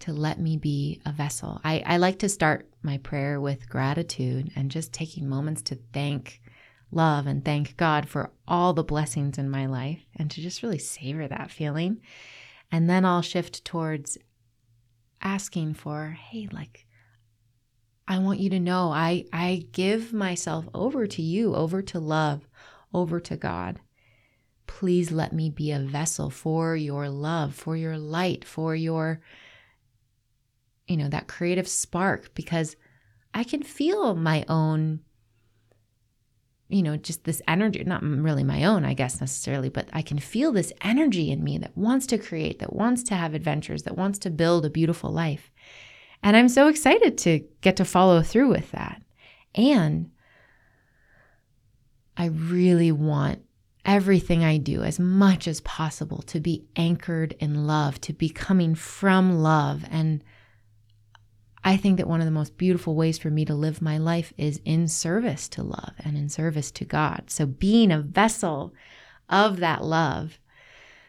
to 0.00 0.12
let 0.12 0.40
me 0.40 0.56
be 0.56 1.00
a 1.04 1.12
vessel. 1.12 1.60
I, 1.64 1.82
I 1.86 1.96
like 1.96 2.18
to 2.20 2.28
start 2.28 2.68
my 2.82 2.98
prayer 2.98 3.40
with 3.40 3.68
gratitude 3.68 4.50
and 4.56 4.70
just 4.70 4.92
taking 4.92 5.28
moments 5.28 5.62
to 5.62 5.78
thank 5.92 6.40
love 6.90 7.26
and 7.26 7.44
thank 7.44 7.76
God 7.76 8.08
for 8.08 8.30
all 8.46 8.72
the 8.72 8.84
blessings 8.84 9.38
in 9.38 9.50
my 9.50 9.66
life 9.66 10.04
and 10.16 10.30
to 10.30 10.40
just 10.40 10.62
really 10.62 10.78
savor 10.78 11.28
that 11.28 11.50
feeling. 11.50 12.00
And 12.70 12.88
then 12.88 13.04
I'll 13.04 13.22
shift 13.22 13.64
towards 13.64 14.18
asking 15.20 15.74
for, 15.74 16.16
hey, 16.30 16.48
like, 16.52 16.86
I 18.06 18.18
want 18.18 18.40
you 18.40 18.48
to 18.50 18.60
know 18.60 18.90
I, 18.90 19.26
I 19.32 19.66
give 19.72 20.12
myself 20.12 20.66
over 20.72 21.06
to 21.06 21.22
you, 21.22 21.54
over 21.54 21.82
to 21.82 21.98
love, 21.98 22.48
over 22.94 23.20
to 23.20 23.36
God. 23.36 23.80
Please 24.66 25.10
let 25.10 25.32
me 25.32 25.50
be 25.50 25.72
a 25.72 25.80
vessel 25.80 26.30
for 26.30 26.74
your 26.74 27.08
love, 27.08 27.54
for 27.54 27.76
your 27.76 27.98
light, 27.98 28.44
for 28.44 28.74
your, 28.74 29.20
you 30.88 30.96
know, 30.96 31.08
that 31.08 31.28
creative 31.28 31.68
spark, 31.68 32.34
because 32.34 32.74
I 33.34 33.44
can 33.44 33.62
feel 33.62 34.14
my 34.14 34.44
own 34.48 35.00
you 36.68 36.82
know, 36.82 36.96
just 36.96 37.24
this 37.24 37.40
energy, 37.48 37.82
not 37.84 38.02
really 38.02 38.44
my 38.44 38.64
own, 38.64 38.84
I 38.84 38.92
guess 38.92 39.20
necessarily, 39.20 39.70
but 39.70 39.88
I 39.92 40.02
can 40.02 40.18
feel 40.18 40.52
this 40.52 40.72
energy 40.82 41.30
in 41.30 41.42
me 41.42 41.56
that 41.58 41.76
wants 41.76 42.06
to 42.08 42.18
create, 42.18 42.58
that 42.58 42.74
wants 42.74 43.02
to 43.04 43.14
have 43.14 43.34
adventures, 43.34 43.84
that 43.84 43.96
wants 43.96 44.18
to 44.20 44.30
build 44.30 44.66
a 44.66 44.70
beautiful 44.70 45.10
life. 45.10 45.50
And 46.22 46.36
I'm 46.36 46.48
so 46.48 46.68
excited 46.68 47.16
to 47.18 47.40
get 47.62 47.76
to 47.76 47.84
follow 47.84 48.22
through 48.22 48.50
with 48.50 48.70
that. 48.72 49.02
And 49.54 50.10
I 52.16 52.26
really 52.26 52.92
want 52.92 53.42
everything 53.84 54.44
I 54.44 54.58
do 54.58 54.82
as 54.82 55.00
much 55.00 55.48
as 55.48 55.62
possible 55.62 56.20
to 56.22 56.38
be 56.38 56.66
anchored 56.76 57.34
in 57.38 57.66
love, 57.66 57.98
to 58.02 58.12
be 58.12 58.28
coming 58.28 58.74
from 58.74 59.38
love 59.38 59.86
and 59.90 60.22
I 61.64 61.76
think 61.76 61.96
that 61.96 62.06
one 62.06 62.20
of 62.20 62.26
the 62.26 62.30
most 62.30 62.56
beautiful 62.56 62.94
ways 62.94 63.18
for 63.18 63.30
me 63.30 63.44
to 63.44 63.54
live 63.54 63.82
my 63.82 63.98
life 63.98 64.32
is 64.36 64.60
in 64.64 64.88
service 64.88 65.48
to 65.50 65.62
love 65.62 65.94
and 65.98 66.16
in 66.16 66.28
service 66.28 66.70
to 66.72 66.84
God. 66.84 67.24
So 67.28 67.46
being 67.46 67.90
a 67.90 68.00
vessel 68.00 68.72
of 69.28 69.58
that 69.58 69.84
love 69.84 70.38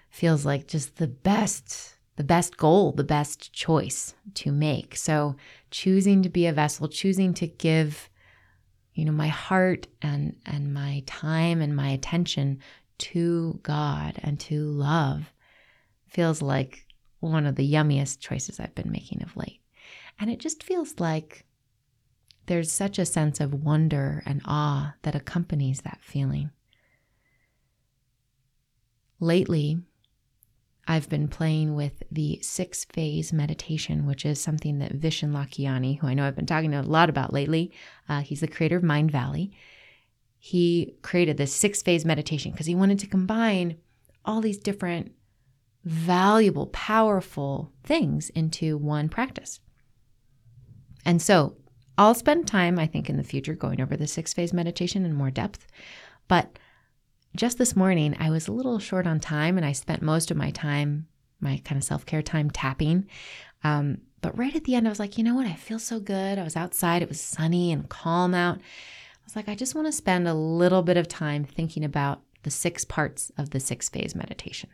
feels 0.09 0.45
like 0.45 0.67
just 0.67 0.97
the 0.97 1.07
best 1.07 1.95
the 2.15 2.23
best 2.25 2.57
goal, 2.57 2.91
the 2.91 3.03
best 3.05 3.53
choice 3.53 4.13
to 4.33 4.51
make. 4.51 4.93
So 4.97 5.37
choosing 5.71 6.21
to 6.23 6.27
be 6.27 6.47
a 6.47 6.51
vessel, 6.51 6.89
choosing 6.89 7.33
to 7.35 7.47
give 7.47 8.09
you 8.93 9.05
know 9.05 9.13
my 9.13 9.29
heart 9.29 9.87
and 10.01 10.35
and 10.45 10.73
my 10.73 11.01
time 11.05 11.61
and 11.61 11.73
my 11.73 11.91
attention 11.91 12.59
to 12.97 13.57
God 13.63 14.19
and 14.21 14.37
to 14.41 14.65
love 14.65 15.31
feels 16.09 16.41
like 16.41 16.85
one 17.21 17.45
of 17.45 17.55
the 17.55 17.71
yummiest 17.71 18.19
choices 18.19 18.59
I've 18.59 18.75
been 18.75 18.91
making 18.91 19.23
of 19.23 19.37
late. 19.37 19.58
And 20.19 20.29
it 20.29 20.39
just 20.39 20.63
feels 20.63 20.99
like 20.99 21.45
there's 22.47 22.71
such 22.71 22.99
a 22.99 23.05
sense 23.05 23.39
of 23.39 23.63
wonder 23.63 24.23
and 24.25 24.41
awe 24.43 24.95
that 25.03 25.15
accompanies 25.15 25.81
that 25.81 25.99
feeling. 26.01 26.49
Lately, 29.19 29.79
I've 30.87 31.07
been 31.07 31.27
playing 31.27 31.75
with 31.75 32.01
the 32.11 32.39
six 32.41 32.85
phase 32.85 33.31
meditation, 33.31 34.07
which 34.07 34.25
is 34.25 34.41
something 34.41 34.79
that 34.79 34.99
Vishen 34.99 35.31
Lakhiani, 35.31 35.99
who 35.99 36.07
I 36.07 36.15
know 36.15 36.25
I've 36.25 36.35
been 36.35 36.47
talking 36.47 36.73
a 36.73 36.81
lot 36.81 37.09
about 37.09 37.31
lately, 37.31 37.71
uh, 38.09 38.21
he's 38.21 38.39
the 38.39 38.47
creator 38.47 38.77
of 38.77 38.83
Mindvalley. 38.83 39.51
He 40.39 40.95
created 41.03 41.37
this 41.37 41.53
six 41.53 41.83
phase 41.83 42.05
meditation 42.05 42.51
because 42.51 42.65
he 42.65 42.73
wanted 42.73 42.97
to 42.99 43.07
combine 43.07 43.77
all 44.25 44.41
these 44.41 44.57
different 44.57 45.11
valuable, 45.83 46.65
powerful 46.67 47.71
things 47.83 48.29
into 48.31 48.77
one 48.77 49.09
practice. 49.09 49.59
And 51.05 51.21
so 51.21 51.55
I'll 51.97 52.13
spend 52.13 52.47
time, 52.47 52.79
I 52.79 52.87
think, 52.87 53.09
in 53.09 53.17
the 53.17 53.23
future 53.23 53.55
going 53.55 53.81
over 53.81 53.97
the 53.97 54.07
six 54.07 54.33
phase 54.33 54.53
meditation 54.53 55.05
in 55.05 55.13
more 55.13 55.31
depth. 55.31 55.67
But 56.27 56.57
just 57.35 57.57
this 57.57 57.75
morning, 57.75 58.15
I 58.19 58.29
was 58.29 58.47
a 58.47 58.51
little 58.51 58.79
short 58.79 59.05
on 59.05 59.19
time 59.19 59.57
and 59.57 59.65
I 59.65 59.71
spent 59.71 60.01
most 60.01 60.31
of 60.31 60.37
my 60.37 60.51
time, 60.51 61.07
my 61.39 61.61
kind 61.63 61.77
of 61.77 61.83
self 61.83 62.05
care 62.05 62.21
time, 62.21 62.49
tapping. 62.49 63.07
Um, 63.63 63.99
but 64.21 64.37
right 64.37 64.55
at 64.55 64.63
the 64.63 64.75
end, 64.75 64.87
I 64.87 64.89
was 64.89 64.99
like, 64.99 65.17
you 65.17 65.23
know 65.23 65.35
what? 65.35 65.47
I 65.47 65.53
feel 65.53 65.79
so 65.79 65.99
good. 65.99 66.37
I 66.37 66.43
was 66.43 66.55
outside, 66.55 67.01
it 67.01 67.09
was 67.09 67.21
sunny 67.21 67.71
and 67.71 67.87
calm 67.89 68.33
out. 68.33 68.57
I 68.57 69.23
was 69.25 69.35
like, 69.35 69.47
I 69.47 69.55
just 69.55 69.75
want 69.75 69.87
to 69.87 69.91
spend 69.91 70.27
a 70.27 70.33
little 70.33 70.81
bit 70.81 70.97
of 70.97 71.07
time 71.07 71.43
thinking 71.43 71.83
about 71.83 72.21
the 72.43 72.51
six 72.51 72.85
parts 72.85 73.31
of 73.37 73.51
the 73.51 73.59
six 73.59 73.89
phase 73.89 74.15
meditation. 74.15 74.69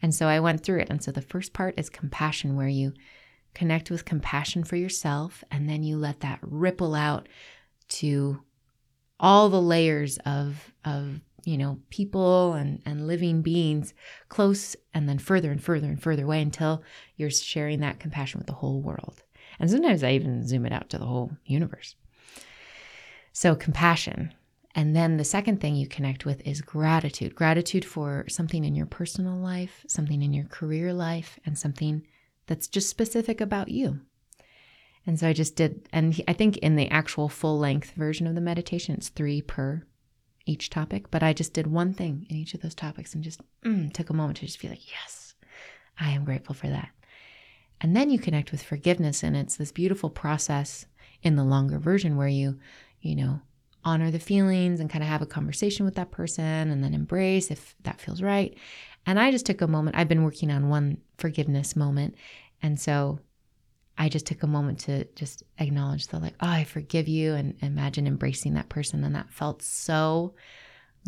And 0.00 0.14
so 0.14 0.26
I 0.26 0.40
went 0.40 0.64
through 0.64 0.80
it. 0.80 0.90
And 0.90 1.02
so 1.02 1.12
the 1.12 1.22
first 1.22 1.52
part 1.52 1.78
is 1.78 1.88
compassion, 1.88 2.56
where 2.56 2.68
you 2.68 2.92
connect 3.54 3.90
with 3.90 4.04
compassion 4.04 4.64
for 4.64 4.76
yourself, 4.76 5.44
and 5.50 5.68
then 5.68 5.82
you 5.82 5.96
let 5.96 6.20
that 6.20 6.38
ripple 6.42 6.94
out 6.94 7.28
to 7.88 8.40
all 9.20 9.48
the 9.48 9.62
layers 9.62 10.18
of, 10.18 10.72
of 10.84 11.20
you 11.44 11.58
know, 11.58 11.78
people 11.90 12.54
and, 12.54 12.82
and 12.86 13.06
living 13.06 13.42
beings 13.42 13.94
close 14.28 14.76
and 14.94 15.08
then 15.08 15.18
further 15.18 15.50
and 15.50 15.62
further 15.62 15.86
and 15.86 16.02
further 16.02 16.24
away 16.24 16.40
until 16.40 16.82
you're 17.16 17.30
sharing 17.30 17.80
that 17.80 18.00
compassion 18.00 18.38
with 18.38 18.46
the 18.46 18.54
whole 18.54 18.80
world. 18.80 19.22
And 19.58 19.70
sometimes 19.70 20.02
I 20.02 20.12
even 20.12 20.46
zoom 20.46 20.66
it 20.66 20.72
out 20.72 20.90
to 20.90 20.98
the 20.98 21.06
whole 21.06 21.32
universe. 21.44 21.94
So, 23.32 23.54
compassion. 23.54 24.32
And 24.74 24.96
then 24.96 25.18
the 25.18 25.24
second 25.24 25.60
thing 25.60 25.76
you 25.76 25.86
connect 25.86 26.24
with 26.24 26.46
is 26.46 26.62
gratitude 26.62 27.34
gratitude 27.34 27.84
for 27.84 28.24
something 28.28 28.64
in 28.64 28.74
your 28.74 28.86
personal 28.86 29.36
life, 29.36 29.84
something 29.86 30.22
in 30.22 30.32
your 30.32 30.46
career 30.46 30.92
life, 30.94 31.38
and 31.44 31.58
something 31.58 32.06
that's 32.46 32.68
just 32.68 32.88
specific 32.88 33.40
about 33.40 33.68
you. 33.68 34.00
And 35.06 35.18
so 35.18 35.28
I 35.28 35.32
just 35.32 35.56
did, 35.56 35.88
and 35.92 36.20
I 36.28 36.32
think 36.32 36.58
in 36.58 36.76
the 36.76 36.88
actual 36.88 37.28
full 37.28 37.58
length 37.58 37.92
version 37.92 38.26
of 38.26 38.34
the 38.34 38.40
meditation, 38.40 38.94
it's 38.94 39.08
three 39.08 39.42
per 39.42 39.82
each 40.46 40.70
topic, 40.70 41.10
but 41.10 41.22
I 41.22 41.32
just 41.32 41.52
did 41.52 41.66
one 41.66 41.92
thing 41.92 42.26
in 42.28 42.36
each 42.36 42.54
of 42.54 42.62
those 42.62 42.74
topics 42.74 43.14
and 43.14 43.22
just 43.22 43.40
mm, 43.64 43.92
took 43.92 44.10
a 44.10 44.14
moment 44.14 44.38
to 44.38 44.46
just 44.46 44.60
be 44.60 44.68
like, 44.68 44.90
yes, 44.90 45.34
I 45.98 46.10
am 46.10 46.24
grateful 46.24 46.54
for 46.54 46.68
that. 46.68 46.90
And 47.80 47.96
then 47.96 48.10
you 48.10 48.18
connect 48.18 48.52
with 48.52 48.62
forgiveness, 48.62 49.24
and 49.24 49.36
it's 49.36 49.56
this 49.56 49.72
beautiful 49.72 50.08
process 50.08 50.86
in 51.22 51.34
the 51.34 51.44
longer 51.44 51.78
version 51.78 52.16
where 52.16 52.28
you, 52.28 52.58
you 53.00 53.16
know, 53.16 53.40
honor 53.84 54.10
the 54.12 54.20
feelings 54.20 54.78
and 54.78 54.88
kind 54.88 55.02
of 55.02 55.08
have 55.08 55.22
a 55.22 55.26
conversation 55.26 55.84
with 55.84 55.96
that 55.96 56.12
person 56.12 56.70
and 56.70 56.84
then 56.84 56.94
embrace 56.94 57.50
if 57.50 57.74
that 57.82 58.00
feels 58.00 58.22
right. 58.22 58.56
And 59.06 59.18
I 59.18 59.30
just 59.30 59.46
took 59.46 59.60
a 59.60 59.66
moment. 59.66 59.96
I've 59.96 60.08
been 60.08 60.24
working 60.24 60.50
on 60.50 60.68
one 60.68 60.98
forgiveness 61.18 61.74
moment. 61.74 62.14
And 62.62 62.78
so 62.78 63.18
I 63.98 64.08
just 64.08 64.26
took 64.26 64.42
a 64.42 64.46
moment 64.46 64.80
to 64.80 65.04
just 65.14 65.42
acknowledge 65.58 66.06
the 66.06 66.18
like, 66.18 66.34
oh, 66.40 66.48
I 66.48 66.64
forgive 66.64 67.08
you 67.08 67.34
and 67.34 67.54
imagine 67.60 68.06
embracing 68.06 68.54
that 68.54 68.68
person. 68.68 69.04
And 69.04 69.14
that 69.14 69.30
felt 69.30 69.62
so 69.62 70.34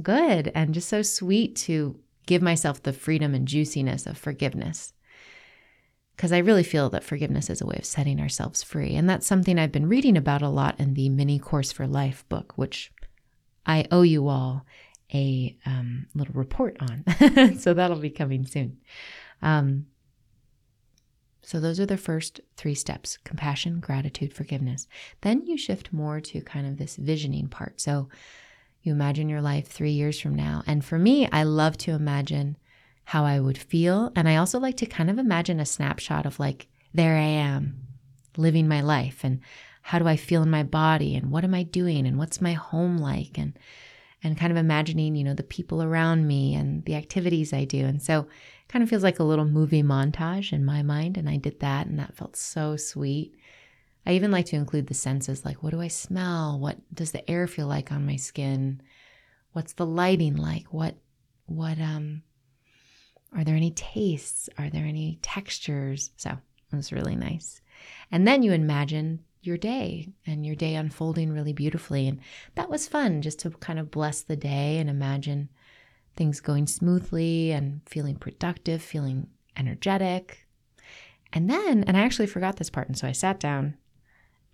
good 0.03 0.51
and 0.55 0.75
just 0.75 0.89
so 0.89 1.03
sweet 1.03 1.57
to 1.57 1.99
give 2.27 2.43
myself 2.43 2.83
the 2.83 2.93
freedom 2.93 3.35
and 3.35 3.47
juiciness 3.47 4.07
of 4.07 4.19
forgiveness. 4.19 4.93
Because 6.17 6.33
I 6.33 6.39
really 6.39 6.63
feel 6.63 6.91
that 6.91 7.05
forgiveness 7.05 7.51
is 7.51 7.61
a 7.61 7.67
way 7.67 7.77
of 7.77 7.85
setting 7.85 8.21
ourselves 8.21 8.63
free. 8.63 8.95
And 8.95 9.09
that's 9.09 9.27
something 9.27 9.59
I've 9.59 9.73
been 9.73 9.89
reading 9.89 10.17
about 10.17 10.43
a 10.43 10.49
lot 10.49 10.79
in 10.79 10.95
the 10.95 11.09
Mini 11.09 11.39
Course 11.39 11.73
for 11.73 11.87
Life 11.87 12.25
book, 12.29 12.53
which 12.57 12.93
I 13.67 13.87
owe 13.91 14.03
you 14.03 14.29
all 14.29 14.65
a 15.15 15.57
um, 15.65 16.07
little 16.15 16.35
report 16.35 16.77
on. 16.81 17.57
so 17.59 17.73
that'll 17.73 17.99
be 17.99 18.11
coming 18.11 18.45
soon. 18.45 18.79
Um, 19.43 19.87
so, 21.43 21.61
those 21.61 21.79
are 21.79 21.87
the 21.87 21.99
first 21.99 22.41
three 22.57 22.75
steps 22.75 23.19
compassion, 23.19 23.79
gratitude, 23.79 24.33
forgiveness. 24.33 24.89
Then 25.21 25.45
you 25.47 25.59
shift 25.59 25.93
more 25.93 26.19
to 26.21 26.41
kind 26.41 26.67
of 26.67 26.79
this 26.79 26.97
visioning 26.97 27.49
part. 27.49 27.81
So, 27.81 28.09
you 28.83 28.93
imagine 28.93 29.29
your 29.29 29.43
life 29.43 29.67
three 29.69 29.93
years 29.93 30.21
from 30.21 30.35
now. 30.35 30.63
And 30.67 30.85
for 30.85 30.99
me, 30.99 31.29
I 31.31 31.43
love 31.43 31.77
to 31.79 31.93
imagine 31.93 32.57
how 33.05 33.25
I 33.25 33.41
would 33.41 33.59
feel. 33.59 34.13
And 34.17 34.29
I 34.29 34.37
also 34.37 34.59
like 34.59 34.77
to 34.79 34.87
kind 34.87 35.11
of 35.11 35.19
imagine 35.19 35.61
a 35.61 35.67
snapshot 35.67 36.27
of 36.27 36.39
like, 36.39 36.69
there 36.93 37.17
I 37.17 37.21
am 37.23 37.79
living 38.37 38.69
my 38.69 38.81
life. 38.81 39.21
And 39.23 39.41
how 39.83 39.99
do 39.99 40.07
I 40.07 40.17
feel 40.17 40.43
in 40.43 40.51
my 40.51 40.63
body? 40.63 41.15
And 41.15 41.31
what 41.31 41.45
am 41.45 41.55
I 41.55 41.63
doing? 41.63 42.07
And 42.07 42.19
what's 42.19 42.41
my 42.41 42.53
home 42.55 42.99
like? 42.99 43.39
And 43.39 43.59
and 44.25 44.39
kind 44.39 44.51
of 44.51 44.57
imagining, 44.57 45.15
you 45.15 45.23
know, 45.23 45.35
the 45.35 45.43
people 45.43 45.83
around 45.83 46.27
me 46.27 46.55
and 46.55 46.85
the 46.87 46.95
activities 46.95 47.53
I 47.53 47.65
do. 47.65 47.85
And 47.85 48.03
so 48.03 48.21
it 48.21 48.69
kind 48.69 48.83
of 48.83 48.89
feels 48.89 49.03
like 49.03 49.19
a 49.19 49.25
little 49.25 49.45
movie 49.45 49.83
montage 49.83 50.53
in 50.53 50.65
my 50.65 50.83
mind. 50.83 51.19
And 51.19 51.29
I 51.29 51.37
did 51.37 51.61
that, 51.61 51.87
and 51.87 51.99
that 51.99 52.17
felt 52.17 52.35
so 52.35 52.77
sweet. 52.77 53.35
I 54.07 54.13
even 54.15 54.31
like 54.31 54.47
to 54.47 54.57
include 54.57 54.87
the 54.87 54.95
senses 54.95 55.45
like, 55.45 55.63
what 55.63 55.71
do 55.71 55.81
I 55.81 55.89
smell? 55.89 56.59
What 56.59 56.79
does 56.93 57.13
the 57.13 57.29
air 57.31 57.47
feel 57.47 57.67
like 57.67 57.93
on 57.93 58.07
my 58.07 58.17
skin? 58.17 58.81
What's 59.53 59.75
the 59.75 59.87
lighting 59.87 60.37
like? 60.37 60.73
What, 60.73 60.97
what, 61.47 61.79
um, 61.79 62.23
are 63.37 63.45
there 63.45 63.57
any 63.57 63.71
tastes? 63.73 64.49
Are 64.59 64.71
there 64.71 64.85
any 64.85 65.19
textures? 65.23 66.11
So 66.17 66.31
it 66.31 66.77
was 66.77 66.93
really 66.93 67.17
nice. 67.17 67.61
And 68.11 68.27
then 68.27 68.43
you 68.43 68.53
imagine 68.53 69.21
your 69.47 69.57
day 69.57 70.09
and 70.27 70.45
your 70.45 70.57
day 70.57 70.75
unfolding 70.75 71.33
really 71.33 71.53
beautifully. 71.53 72.09
And 72.09 72.21
that 72.55 72.71
was 72.71 72.89
fun 72.89 73.23
just 73.23 73.39
to 73.41 73.51
kind 73.51 73.79
of 73.79 73.91
bless 73.91 74.23
the 74.23 74.37
day 74.37 74.79
and 74.79 74.89
imagine 74.89 75.49
things 76.17 76.41
going 76.41 76.67
smoothly 76.67 77.53
and 77.53 77.81
feeling 77.87 78.17
productive, 78.17 78.83
feeling 78.83 79.29
energetic. 79.57 80.47
And 81.33 81.51
then, 81.51 81.85
and 81.85 81.97
I 81.97 82.01
actually 82.01 82.27
forgot 82.27 82.57
this 82.57 82.71
part. 82.71 82.89
And 82.89 82.97
so 82.97 83.09
I 83.09 83.13
sat 83.13 83.41
down 83.41 83.77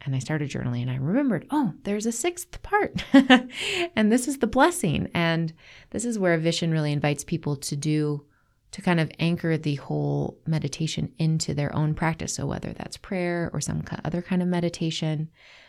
and 0.03 0.17
I 0.17 0.19
started 0.19 0.51
journaling 0.51 0.83
and 0.83 0.91
I 0.91 0.97
remembered, 0.97 1.47
oh, 1.51 1.75
there's 1.83 2.07
a 2.07 2.13
sixth 2.13 2.63
part. 2.63 3.05
and 3.13 4.11
this 4.11 4.27
is 4.27 4.39
the 4.39 4.47
blessing. 4.47 5.11
And 5.13 5.53
this 5.91 6.05
is 6.05 6.19
where 6.19 6.39
Vishen 6.39 6.73
really 6.73 6.93
invites 6.93 7.25
people 7.25 7.57
to 7.57 7.77
do, 7.77 8.25
to 8.73 8.83
kind 8.83 9.01
of 9.01 9.11
anchor 9.19 9.57
the 9.57 9.75
whole 9.77 10.39
meditation 10.47 11.13
into 11.19 11.55
their 11.55 11.75
own 11.75 11.95
practice. 11.95 12.35
So 12.35 12.47
whether 12.47 12.73
that's 12.73 12.97
prayer 12.97 13.51
or 13.53 13.61
some 13.61 13.83
other 14.05 14.23
kind 14.23 14.43
of 14.43 14.49
meditation, 14.49 15.29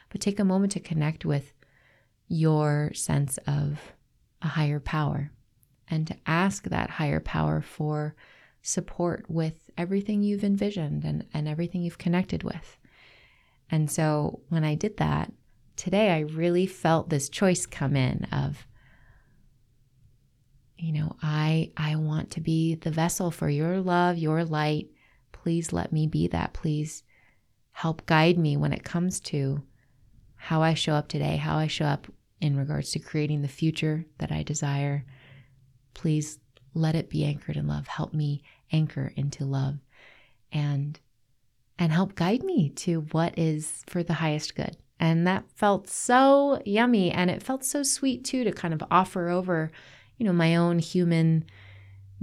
but 0.10 0.22
take 0.22 0.40
a 0.40 0.46
moment 0.46 0.74
to 0.74 0.80
connect 0.80 1.26
with 1.26 1.54
your 2.28 2.92
sense 2.94 3.38
of 3.48 3.94
a 4.42 4.48
higher 4.50 4.80
power 4.80 5.32
and 5.88 6.08
to 6.08 6.16
ask 6.26 6.64
that 6.66 6.90
higher 6.90 7.20
power 7.20 7.62
for 7.62 8.16
support 8.62 9.26
with 9.28 9.70
everything 9.78 10.22
you've 10.22 10.44
envisioned 10.44 11.04
and, 11.04 11.26
and 11.34 11.48
everything 11.48 11.82
you've 11.82 11.98
connected 11.98 12.44
with. 12.44 12.78
And 13.70 13.90
so 13.90 14.42
when 14.50 14.64
I 14.64 14.76
did 14.76 14.98
that, 14.98 15.32
today 15.76 16.12
I 16.12 16.20
really 16.20 16.68
felt 16.68 17.10
this 17.10 17.30
choice 17.30 17.66
come 17.66 17.96
in 17.96 18.26
of, 18.32 18.68
you 20.82 20.94
know, 20.94 21.16
I 21.22 21.72
I 21.78 21.96
want 21.96 22.32
to 22.32 22.42
be 22.42 22.76
the 22.76 22.92
vessel 22.92 23.32
for 23.32 23.50
your 23.50 23.80
love, 23.80 24.18
your 24.18 24.44
light. 24.44 24.90
Please 25.32 25.72
let 25.72 25.94
me 25.94 26.08
be 26.08 26.28
that. 26.28 26.54
Please 26.54 27.04
help 27.72 28.06
guide 28.06 28.38
me 28.38 28.58
when 28.58 28.74
it 28.74 28.84
comes 28.84 29.20
to 29.20 29.62
how 30.36 30.62
I 30.62 30.74
show 30.74 30.94
up 30.94 31.08
today, 31.08 31.38
how 31.38 31.58
I 31.58 31.68
show 31.68 31.86
up 31.86 32.08
in 32.42 32.58
regards 32.58 32.92
to 32.92 33.00
creating 33.00 33.42
the 33.42 33.48
future 33.48 34.06
that 34.18 34.32
I 34.32 34.44
desire 34.44 35.06
Please 35.94 36.40
let 36.74 36.96
it 36.96 37.10
be 37.10 37.26
anchored 37.26 37.58
in 37.58 37.68
love. 37.68 37.88
Help 37.88 38.14
me 38.14 38.44
anchor 38.72 39.12
into 39.16 39.46
love 39.46 39.76
and 40.52 41.00
and 41.78 41.92
help 41.92 42.16
guide 42.16 42.44
me 42.44 42.70
to 42.70 43.02
what 43.12 43.38
is 43.38 43.84
for 43.88 44.04
the 44.04 44.14
highest 44.14 44.56
good. 44.56 44.78
And 45.00 45.26
that 45.26 45.50
felt 45.56 45.90
so 45.90 46.62
yummy 46.64 47.12
and 47.12 47.32
it 47.32 47.42
felt 47.42 47.64
so 47.64 47.82
sweet 47.82 48.24
too 48.24 48.44
to 48.44 48.52
kind 48.52 48.74
of 48.74 48.84
offer 48.92 49.30
over, 49.30 49.72
you 50.22 50.28
know, 50.28 50.34
my 50.34 50.56
own 50.56 50.78
human 50.78 51.44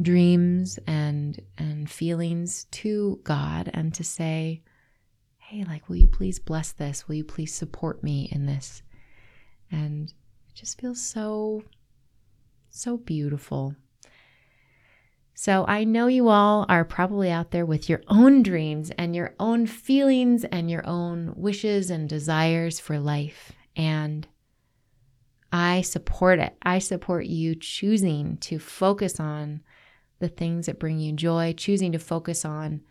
dreams 0.00 0.78
and 0.86 1.42
and 1.58 1.90
feelings 1.90 2.66
to 2.70 3.18
God 3.24 3.72
and 3.74 3.92
to 3.94 4.04
say, 4.04 4.62
"Hey, 5.38 5.64
like 5.64 5.88
will 5.88 5.96
you 5.96 6.06
please 6.06 6.38
bless 6.38 6.70
this? 6.70 7.08
Will 7.08 7.16
you 7.16 7.24
please 7.24 7.52
support 7.52 8.04
me 8.04 8.28
in 8.30 8.46
this?" 8.46 8.84
And 9.72 10.10
it 10.10 10.54
just 10.54 10.80
feels 10.80 11.02
so 11.02 11.64
so 12.70 12.98
beautiful. 12.98 13.74
So 15.34 15.64
I 15.66 15.82
know 15.82 16.06
you 16.06 16.28
all 16.28 16.66
are 16.68 16.84
probably 16.84 17.32
out 17.32 17.50
there 17.50 17.66
with 17.66 17.88
your 17.88 18.02
own 18.06 18.44
dreams 18.44 18.92
and 18.96 19.16
your 19.16 19.34
own 19.40 19.66
feelings 19.66 20.44
and 20.44 20.70
your 20.70 20.86
own 20.86 21.32
wishes 21.34 21.90
and 21.90 22.08
desires 22.08 22.78
for 22.78 23.00
life. 23.00 23.50
And 23.74 24.28
I 25.52 25.80
support 25.82 26.38
it. 26.38 26.54
I 26.62 26.78
support 26.78 27.26
you 27.26 27.54
choosing 27.54 28.36
to 28.38 28.58
focus 28.58 29.18
on 29.18 29.62
the 30.18 30.28
things 30.28 30.66
that 30.66 30.78
bring 30.78 30.98
you 30.98 31.12
joy, 31.12 31.54
choosing 31.56 31.92
to 31.92 31.98
focus 31.98 32.44
on 32.44 32.82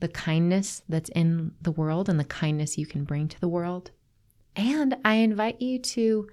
the 0.00 0.08
kindness 0.08 0.82
that's 0.88 1.08
in 1.10 1.52
the 1.62 1.72
world 1.72 2.08
and 2.08 2.20
the 2.20 2.24
kindness 2.24 2.78
you 2.78 2.86
can 2.86 3.04
bring 3.04 3.28
to 3.28 3.40
the 3.40 3.48
world. 3.48 3.90
And 4.54 4.96
I 5.04 5.14
invite 5.16 5.60
you 5.60 5.78
to 5.80 6.28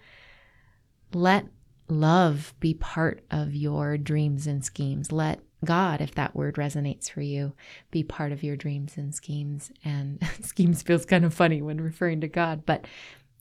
let 1.14 1.46
love 1.88 2.54
be 2.60 2.74
part 2.74 3.24
of 3.32 3.56
your 3.56 3.98
dreams 3.98 4.48
and 4.48 4.64
schemes. 4.64 5.12
Let 5.12 5.40
God, 5.64 6.02
if 6.02 6.16
that 6.16 6.36
word 6.36 6.56
resonates 6.56 7.10
for 7.10 7.22
you, 7.22 7.54
be 7.92 8.04
part 8.04 8.32
of 8.32 8.44
your 8.44 8.56
dreams 8.56 8.98
and 8.98 9.14
schemes. 9.14 9.72
And 9.84 10.20
schemes 10.42 10.82
feels 10.82 11.06
kind 11.06 11.26
of 11.26 11.34
funny 11.34 11.62
when 11.62 11.82
referring 11.82 12.22
to 12.22 12.28
God, 12.28 12.66
but 12.66 12.86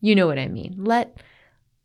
you 0.00 0.14
know 0.14 0.26
what 0.26 0.38
I 0.38 0.48
mean. 0.48 0.74
Let 0.78 1.18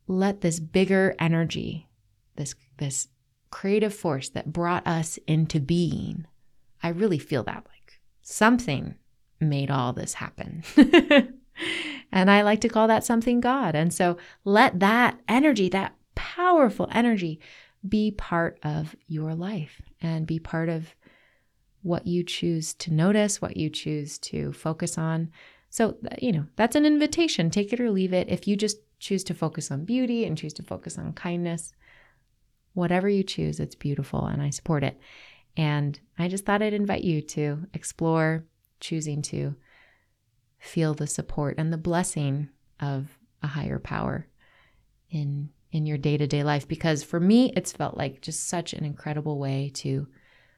let 0.08 0.42
this 0.42 0.60
bigger 0.60 1.16
energy, 1.20 1.88
this 2.36 2.56
this 2.78 3.08
creative 3.50 3.94
force 3.94 4.30
that 4.30 4.52
brought 4.52 4.86
us 4.86 5.18
into 5.28 5.60
being. 5.60 6.26
I 6.84 6.90
really 6.90 7.20
feel 7.20 7.44
that 7.44 7.66
like 7.70 8.02
something 8.22 8.96
made 9.40 9.72
all 9.72 9.94
this 9.94 10.16
happen. 10.16 10.64
and 12.12 12.30
I 12.32 12.42
like 12.42 12.62
to 12.62 12.70
call 12.70 12.88
that 12.88 13.04
something 13.04 13.40
God. 13.40 13.76
And 13.76 13.94
so 13.94 14.18
let 14.44 14.80
that 14.80 15.20
energy, 15.28 15.70
that 15.70 15.96
powerful 16.16 16.90
energy 16.92 17.40
be 17.88 18.12
part 18.12 18.60
of 18.64 18.96
your 19.08 19.36
life 19.36 19.82
and 20.02 20.28
be 20.28 20.40
part 20.40 20.70
of 20.70 20.96
what 21.82 22.08
you 22.08 22.24
choose 22.24 22.74
to 22.74 22.92
notice, 22.92 23.42
what 23.42 23.58
you 23.58 23.70
choose 23.70 24.18
to 24.18 24.52
focus 24.54 24.98
on. 24.98 25.30
So, 25.76 25.98
you 26.22 26.32
know, 26.32 26.46
that's 26.56 26.78
an 26.78 26.86
invitation. 26.86 27.50
Take 27.50 27.74
it 27.74 27.82
or 27.82 27.92
leave 27.92 28.14
it. 28.14 28.30
If 28.30 28.48
you 28.48 28.56
just 28.56 28.78
choose 28.98 29.26
to 29.26 29.34
focus 29.34 29.70
on 29.70 29.84
beauty 29.84 30.24
and 30.24 30.38
choose 30.38 30.54
to 30.54 30.64
focus 30.64 30.98
on 30.98 31.12
kindness, 31.12 31.74
whatever 32.76 33.10
you 33.10 33.24
choose, 33.24 33.60
it's 33.60 33.76
beautiful 33.76 34.26
and 34.26 34.42
I 34.42 34.52
support 34.52 34.86
it. 34.86 34.98
And 35.58 36.00
I 36.18 36.30
just 36.30 36.46
thought 36.46 36.62
I'd 36.62 36.72
invite 36.72 37.04
you 37.04 37.22
to 37.24 37.68
explore 37.74 38.46
choosing 38.80 39.22
to 39.24 39.54
feel 40.60 40.94
the 40.94 41.08
support 41.08 41.56
and 41.58 41.74
the 41.74 41.78
blessing 41.78 42.48
of 42.80 43.20
a 43.44 43.48
higher 43.48 43.78
power 43.78 44.30
in 45.10 45.50
in 45.74 45.86
your 45.86 45.98
day-to-day 45.98 46.42
life 46.42 46.66
because 46.70 47.04
for 47.04 47.20
me 47.20 47.52
it's 47.54 47.74
felt 47.74 47.98
like 47.98 48.22
just 48.22 48.48
such 48.48 48.72
an 48.72 48.86
incredible 48.86 49.40
way 49.40 49.70
to 49.74 50.08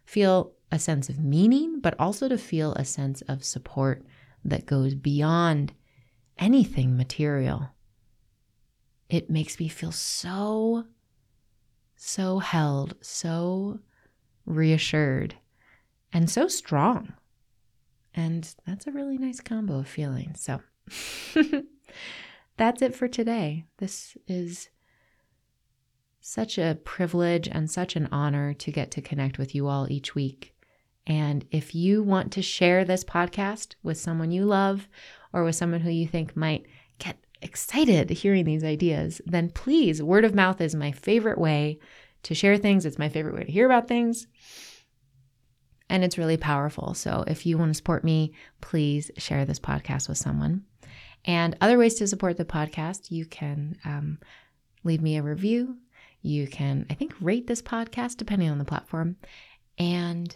feel 0.06 0.54
a 0.72 0.78
sense 0.78 1.10
of 1.10 1.20
meaning 1.20 1.80
but 1.80 1.96
also 1.98 2.28
to 2.30 2.38
feel 2.38 2.74
a 2.74 2.86
sense 2.86 3.22
of 3.24 3.44
support 3.44 4.06
that 4.48 4.66
goes 4.66 4.96
beyond 4.96 5.74
anything 6.38 6.98
material 6.98 7.70
it 9.10 9.30
makes 9.30 9.60
me 9.60 9.68
feel 9.68 9.92
so 9.92 10.86
so 11.96 12.40
held 12.40 12.96
so 13.02 13.80
reassured 14.46 15.36
and 16.14 16.30
so 16.30 16.48
strong 16.48 17.14
and 18.14 18.56
that's 18.66 18.88
a 18.88 18.92
really 18.92 19.18
nice 19.18 19.40
combo 19.40 19.80
of 19.80 19.88
feelings 19.88 20.42
so 20.42 20.60
that's 22.58 22.82
it 22.82 22.96
for 22.96 23.08
today. 23.08 23.66
This 23.78 24.18
is 24.28 24.70
such 26.20 26.58
a 26.58 26.78
privilege 26.84 27.48
and 27.48 27.72
such 27.72 27.96
an 27.96 28.10
honor 28.12 28.54
to 28.56 28.72
get 28.72 28.92
to 28.92 29.02
connect 29.02 29.38
with 29.38 29.56
you 29.56 29.68
all 29.68 29.90
each 29.90 30.14
week. 30.16 30.54
And 31.08 31.46
if 31.52 31.74
you 31.74 32.04
want 32.04 32.34
to 32.34 32.42
share 32.42 32.84
this 32.84 33.04
podcast 33.04 33.76
with 33.82 33.98
someone 33.98 34.30
you 34.30 34.44
love 34.46 34.90
or 35.32 35.44
with 35.46 35.56
someone 35.56 35.80
who 35.80 35.90
you 35.90 36.06
think 36.06 36.36
might 36.36 36.66
get 37.00 37.18
excited 37.42 38.10
hearing 38.10 38.44
these 38.44 38.64
ideas, 38.64 39.22
then 39.26 39.50
please, 39.50 40.04
word 40.04 40.26
of 40.26 40.36
mouth 40.36 40.60
is 40.60 40.76
my 40.76 40.92
favorite 40.92 41.38
way 41.38 41.80
to 42.24 42.36
share 42.36 42.58
things. 42.58 42.86
It's 42.86 43.00
my 43.00 43.08
favorite 43.08 43.36
way 43.36 43.46
to 43.46 43.52
hear 43.52 43.66
about 43.66 43.88
things. 43.88 44.28
And 45.90 46.04
it's 46.04 46.18
really 46.18 46.36
powerful. 46.36 46.94
So 46.94 47.24
if 47.26 47.46
you 47.46 47.58
want 47.58 47.70
to 47.70 47.78
support 47.78 48.04
me, 48.04 48.34
please 48.60 49.10
share 49.18 49.46
this 49.46 49.60
podcast 49.60 50.10
with 50.10 50.18
someone. 50.18 50.64
And 51.24 51.56
other 51.62 51.78
ways 51.78 51.96
to 51.96 52.08
support 52.08 52.36
the 52.36 52.44
podcast, 52.44 53.12
you 53.12 53.26
can 53.26 53.78
um, 53.86 54.20
leave 54.84 55.02
me 55.02 55.16
a 55.16 55.24
review. 55.24 55.78
You 56.22 56.48
can, 56.48 56.86
I 56.90 56.96
think, 56.96 57.14
rate 57.22 57.48
this 57.48 57.62
podcast 57.62 58.18
depending 58.18 58.50
on 58.50 58.58
the 58.58 58.66
platform. 58.66 59.16
And 59.78 60.36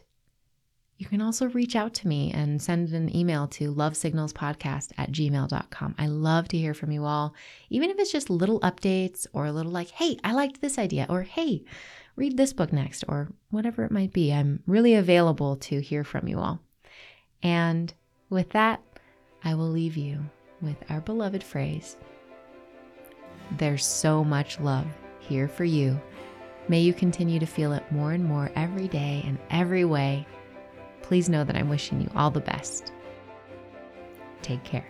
you 1.01 1.07
can 1.07 1.19
also 1.19 1.47
reach 1.47 1.75
out 1.75 1.95
to 1.95 2.07
me 2.07 2.31
and 2.31 2.61
send 2.61 2.93
an 2.93 3.13
email 3.15 3.47
to 3.47 3.73
lovesignalspodcast 3.73 4.91
at 4.99 5.11
gmail.com. 5.11 5.95
I 5.97 6.05
love 6.05 6.47
to 6.49 6.59
hear 6.59 6.75
from 6.75 6.91
you 6.91 7.05
all, 7.05 7.33
even 7.71 7.89
if 7.89 7.97
it's 7.97 8.11
just 8.11 8.29
little 8.29 8.59
updates 8.59 9.25
or 9.33 9.47
a 9.47 9.51
little 9.51 9.71
like, 9.71 9.89
hey, 9.89 10.19
I 10.23 10.33
liked 10.33 10.61
this 10.61 10.77
idea, 10.77 11.07
or 11.09 11.23
hey, 11.23 11.63
read 12.15 12.37
this 12.37 12.53
book 12.53 12.71
next, 12.71 13.03
or 13.07 13.29
whatever 13.49 13.83
it 13.83 13.89
might 13.89 14.13
be. 14.13 14.31
I'm 14.31 14.61
really 14.67 14.93
available 14.93 15.55
to 15.55 15.81
hear 15.81 16.03
from 16.03 16.27
you 16.27 16.37
all. 16.37 16.59
And 17.41 17.91
with 18.29 18.51
that, 18.51 18.83
I 19.43 19.55
will 19.55 19.71
leave 19.71 19.97
you 19.97 20.23
with 20.61 20.77
our 20.91 21.01
beloved 21.01 21.43
phrase 21.43 21.97
There's 23.57 23.83
so 23.87 24.23
much 24.23 24.59
love 24.59 24.85
here 25.19 25.47
for 25.47 25.63
you. 25.63 25.99
May 26.67 26.81
you 26.81 26.93
continue 26.93 27.39
to 27.39 27.47
feel 27.47 27.73
it 27.73 27.91
more 27.91 28.11
and 28.11 28.23
more 28.23 28.51
every 28.55 28.87
day 28.87 29.23
and 29.25 29.39
every 29.49 29.83
way. 29.83 30.27
Please 31.11 31.27
know 31.27 31.43
that 31.43 31.57
I'm 31.57 31.67
wishing 31.67 31.99
you 31.99 32.09
all 32.15 32.31
the 32.31 32.39
best. 32.39 32.93
Take 34.43 34.63
care. 34.63 34.87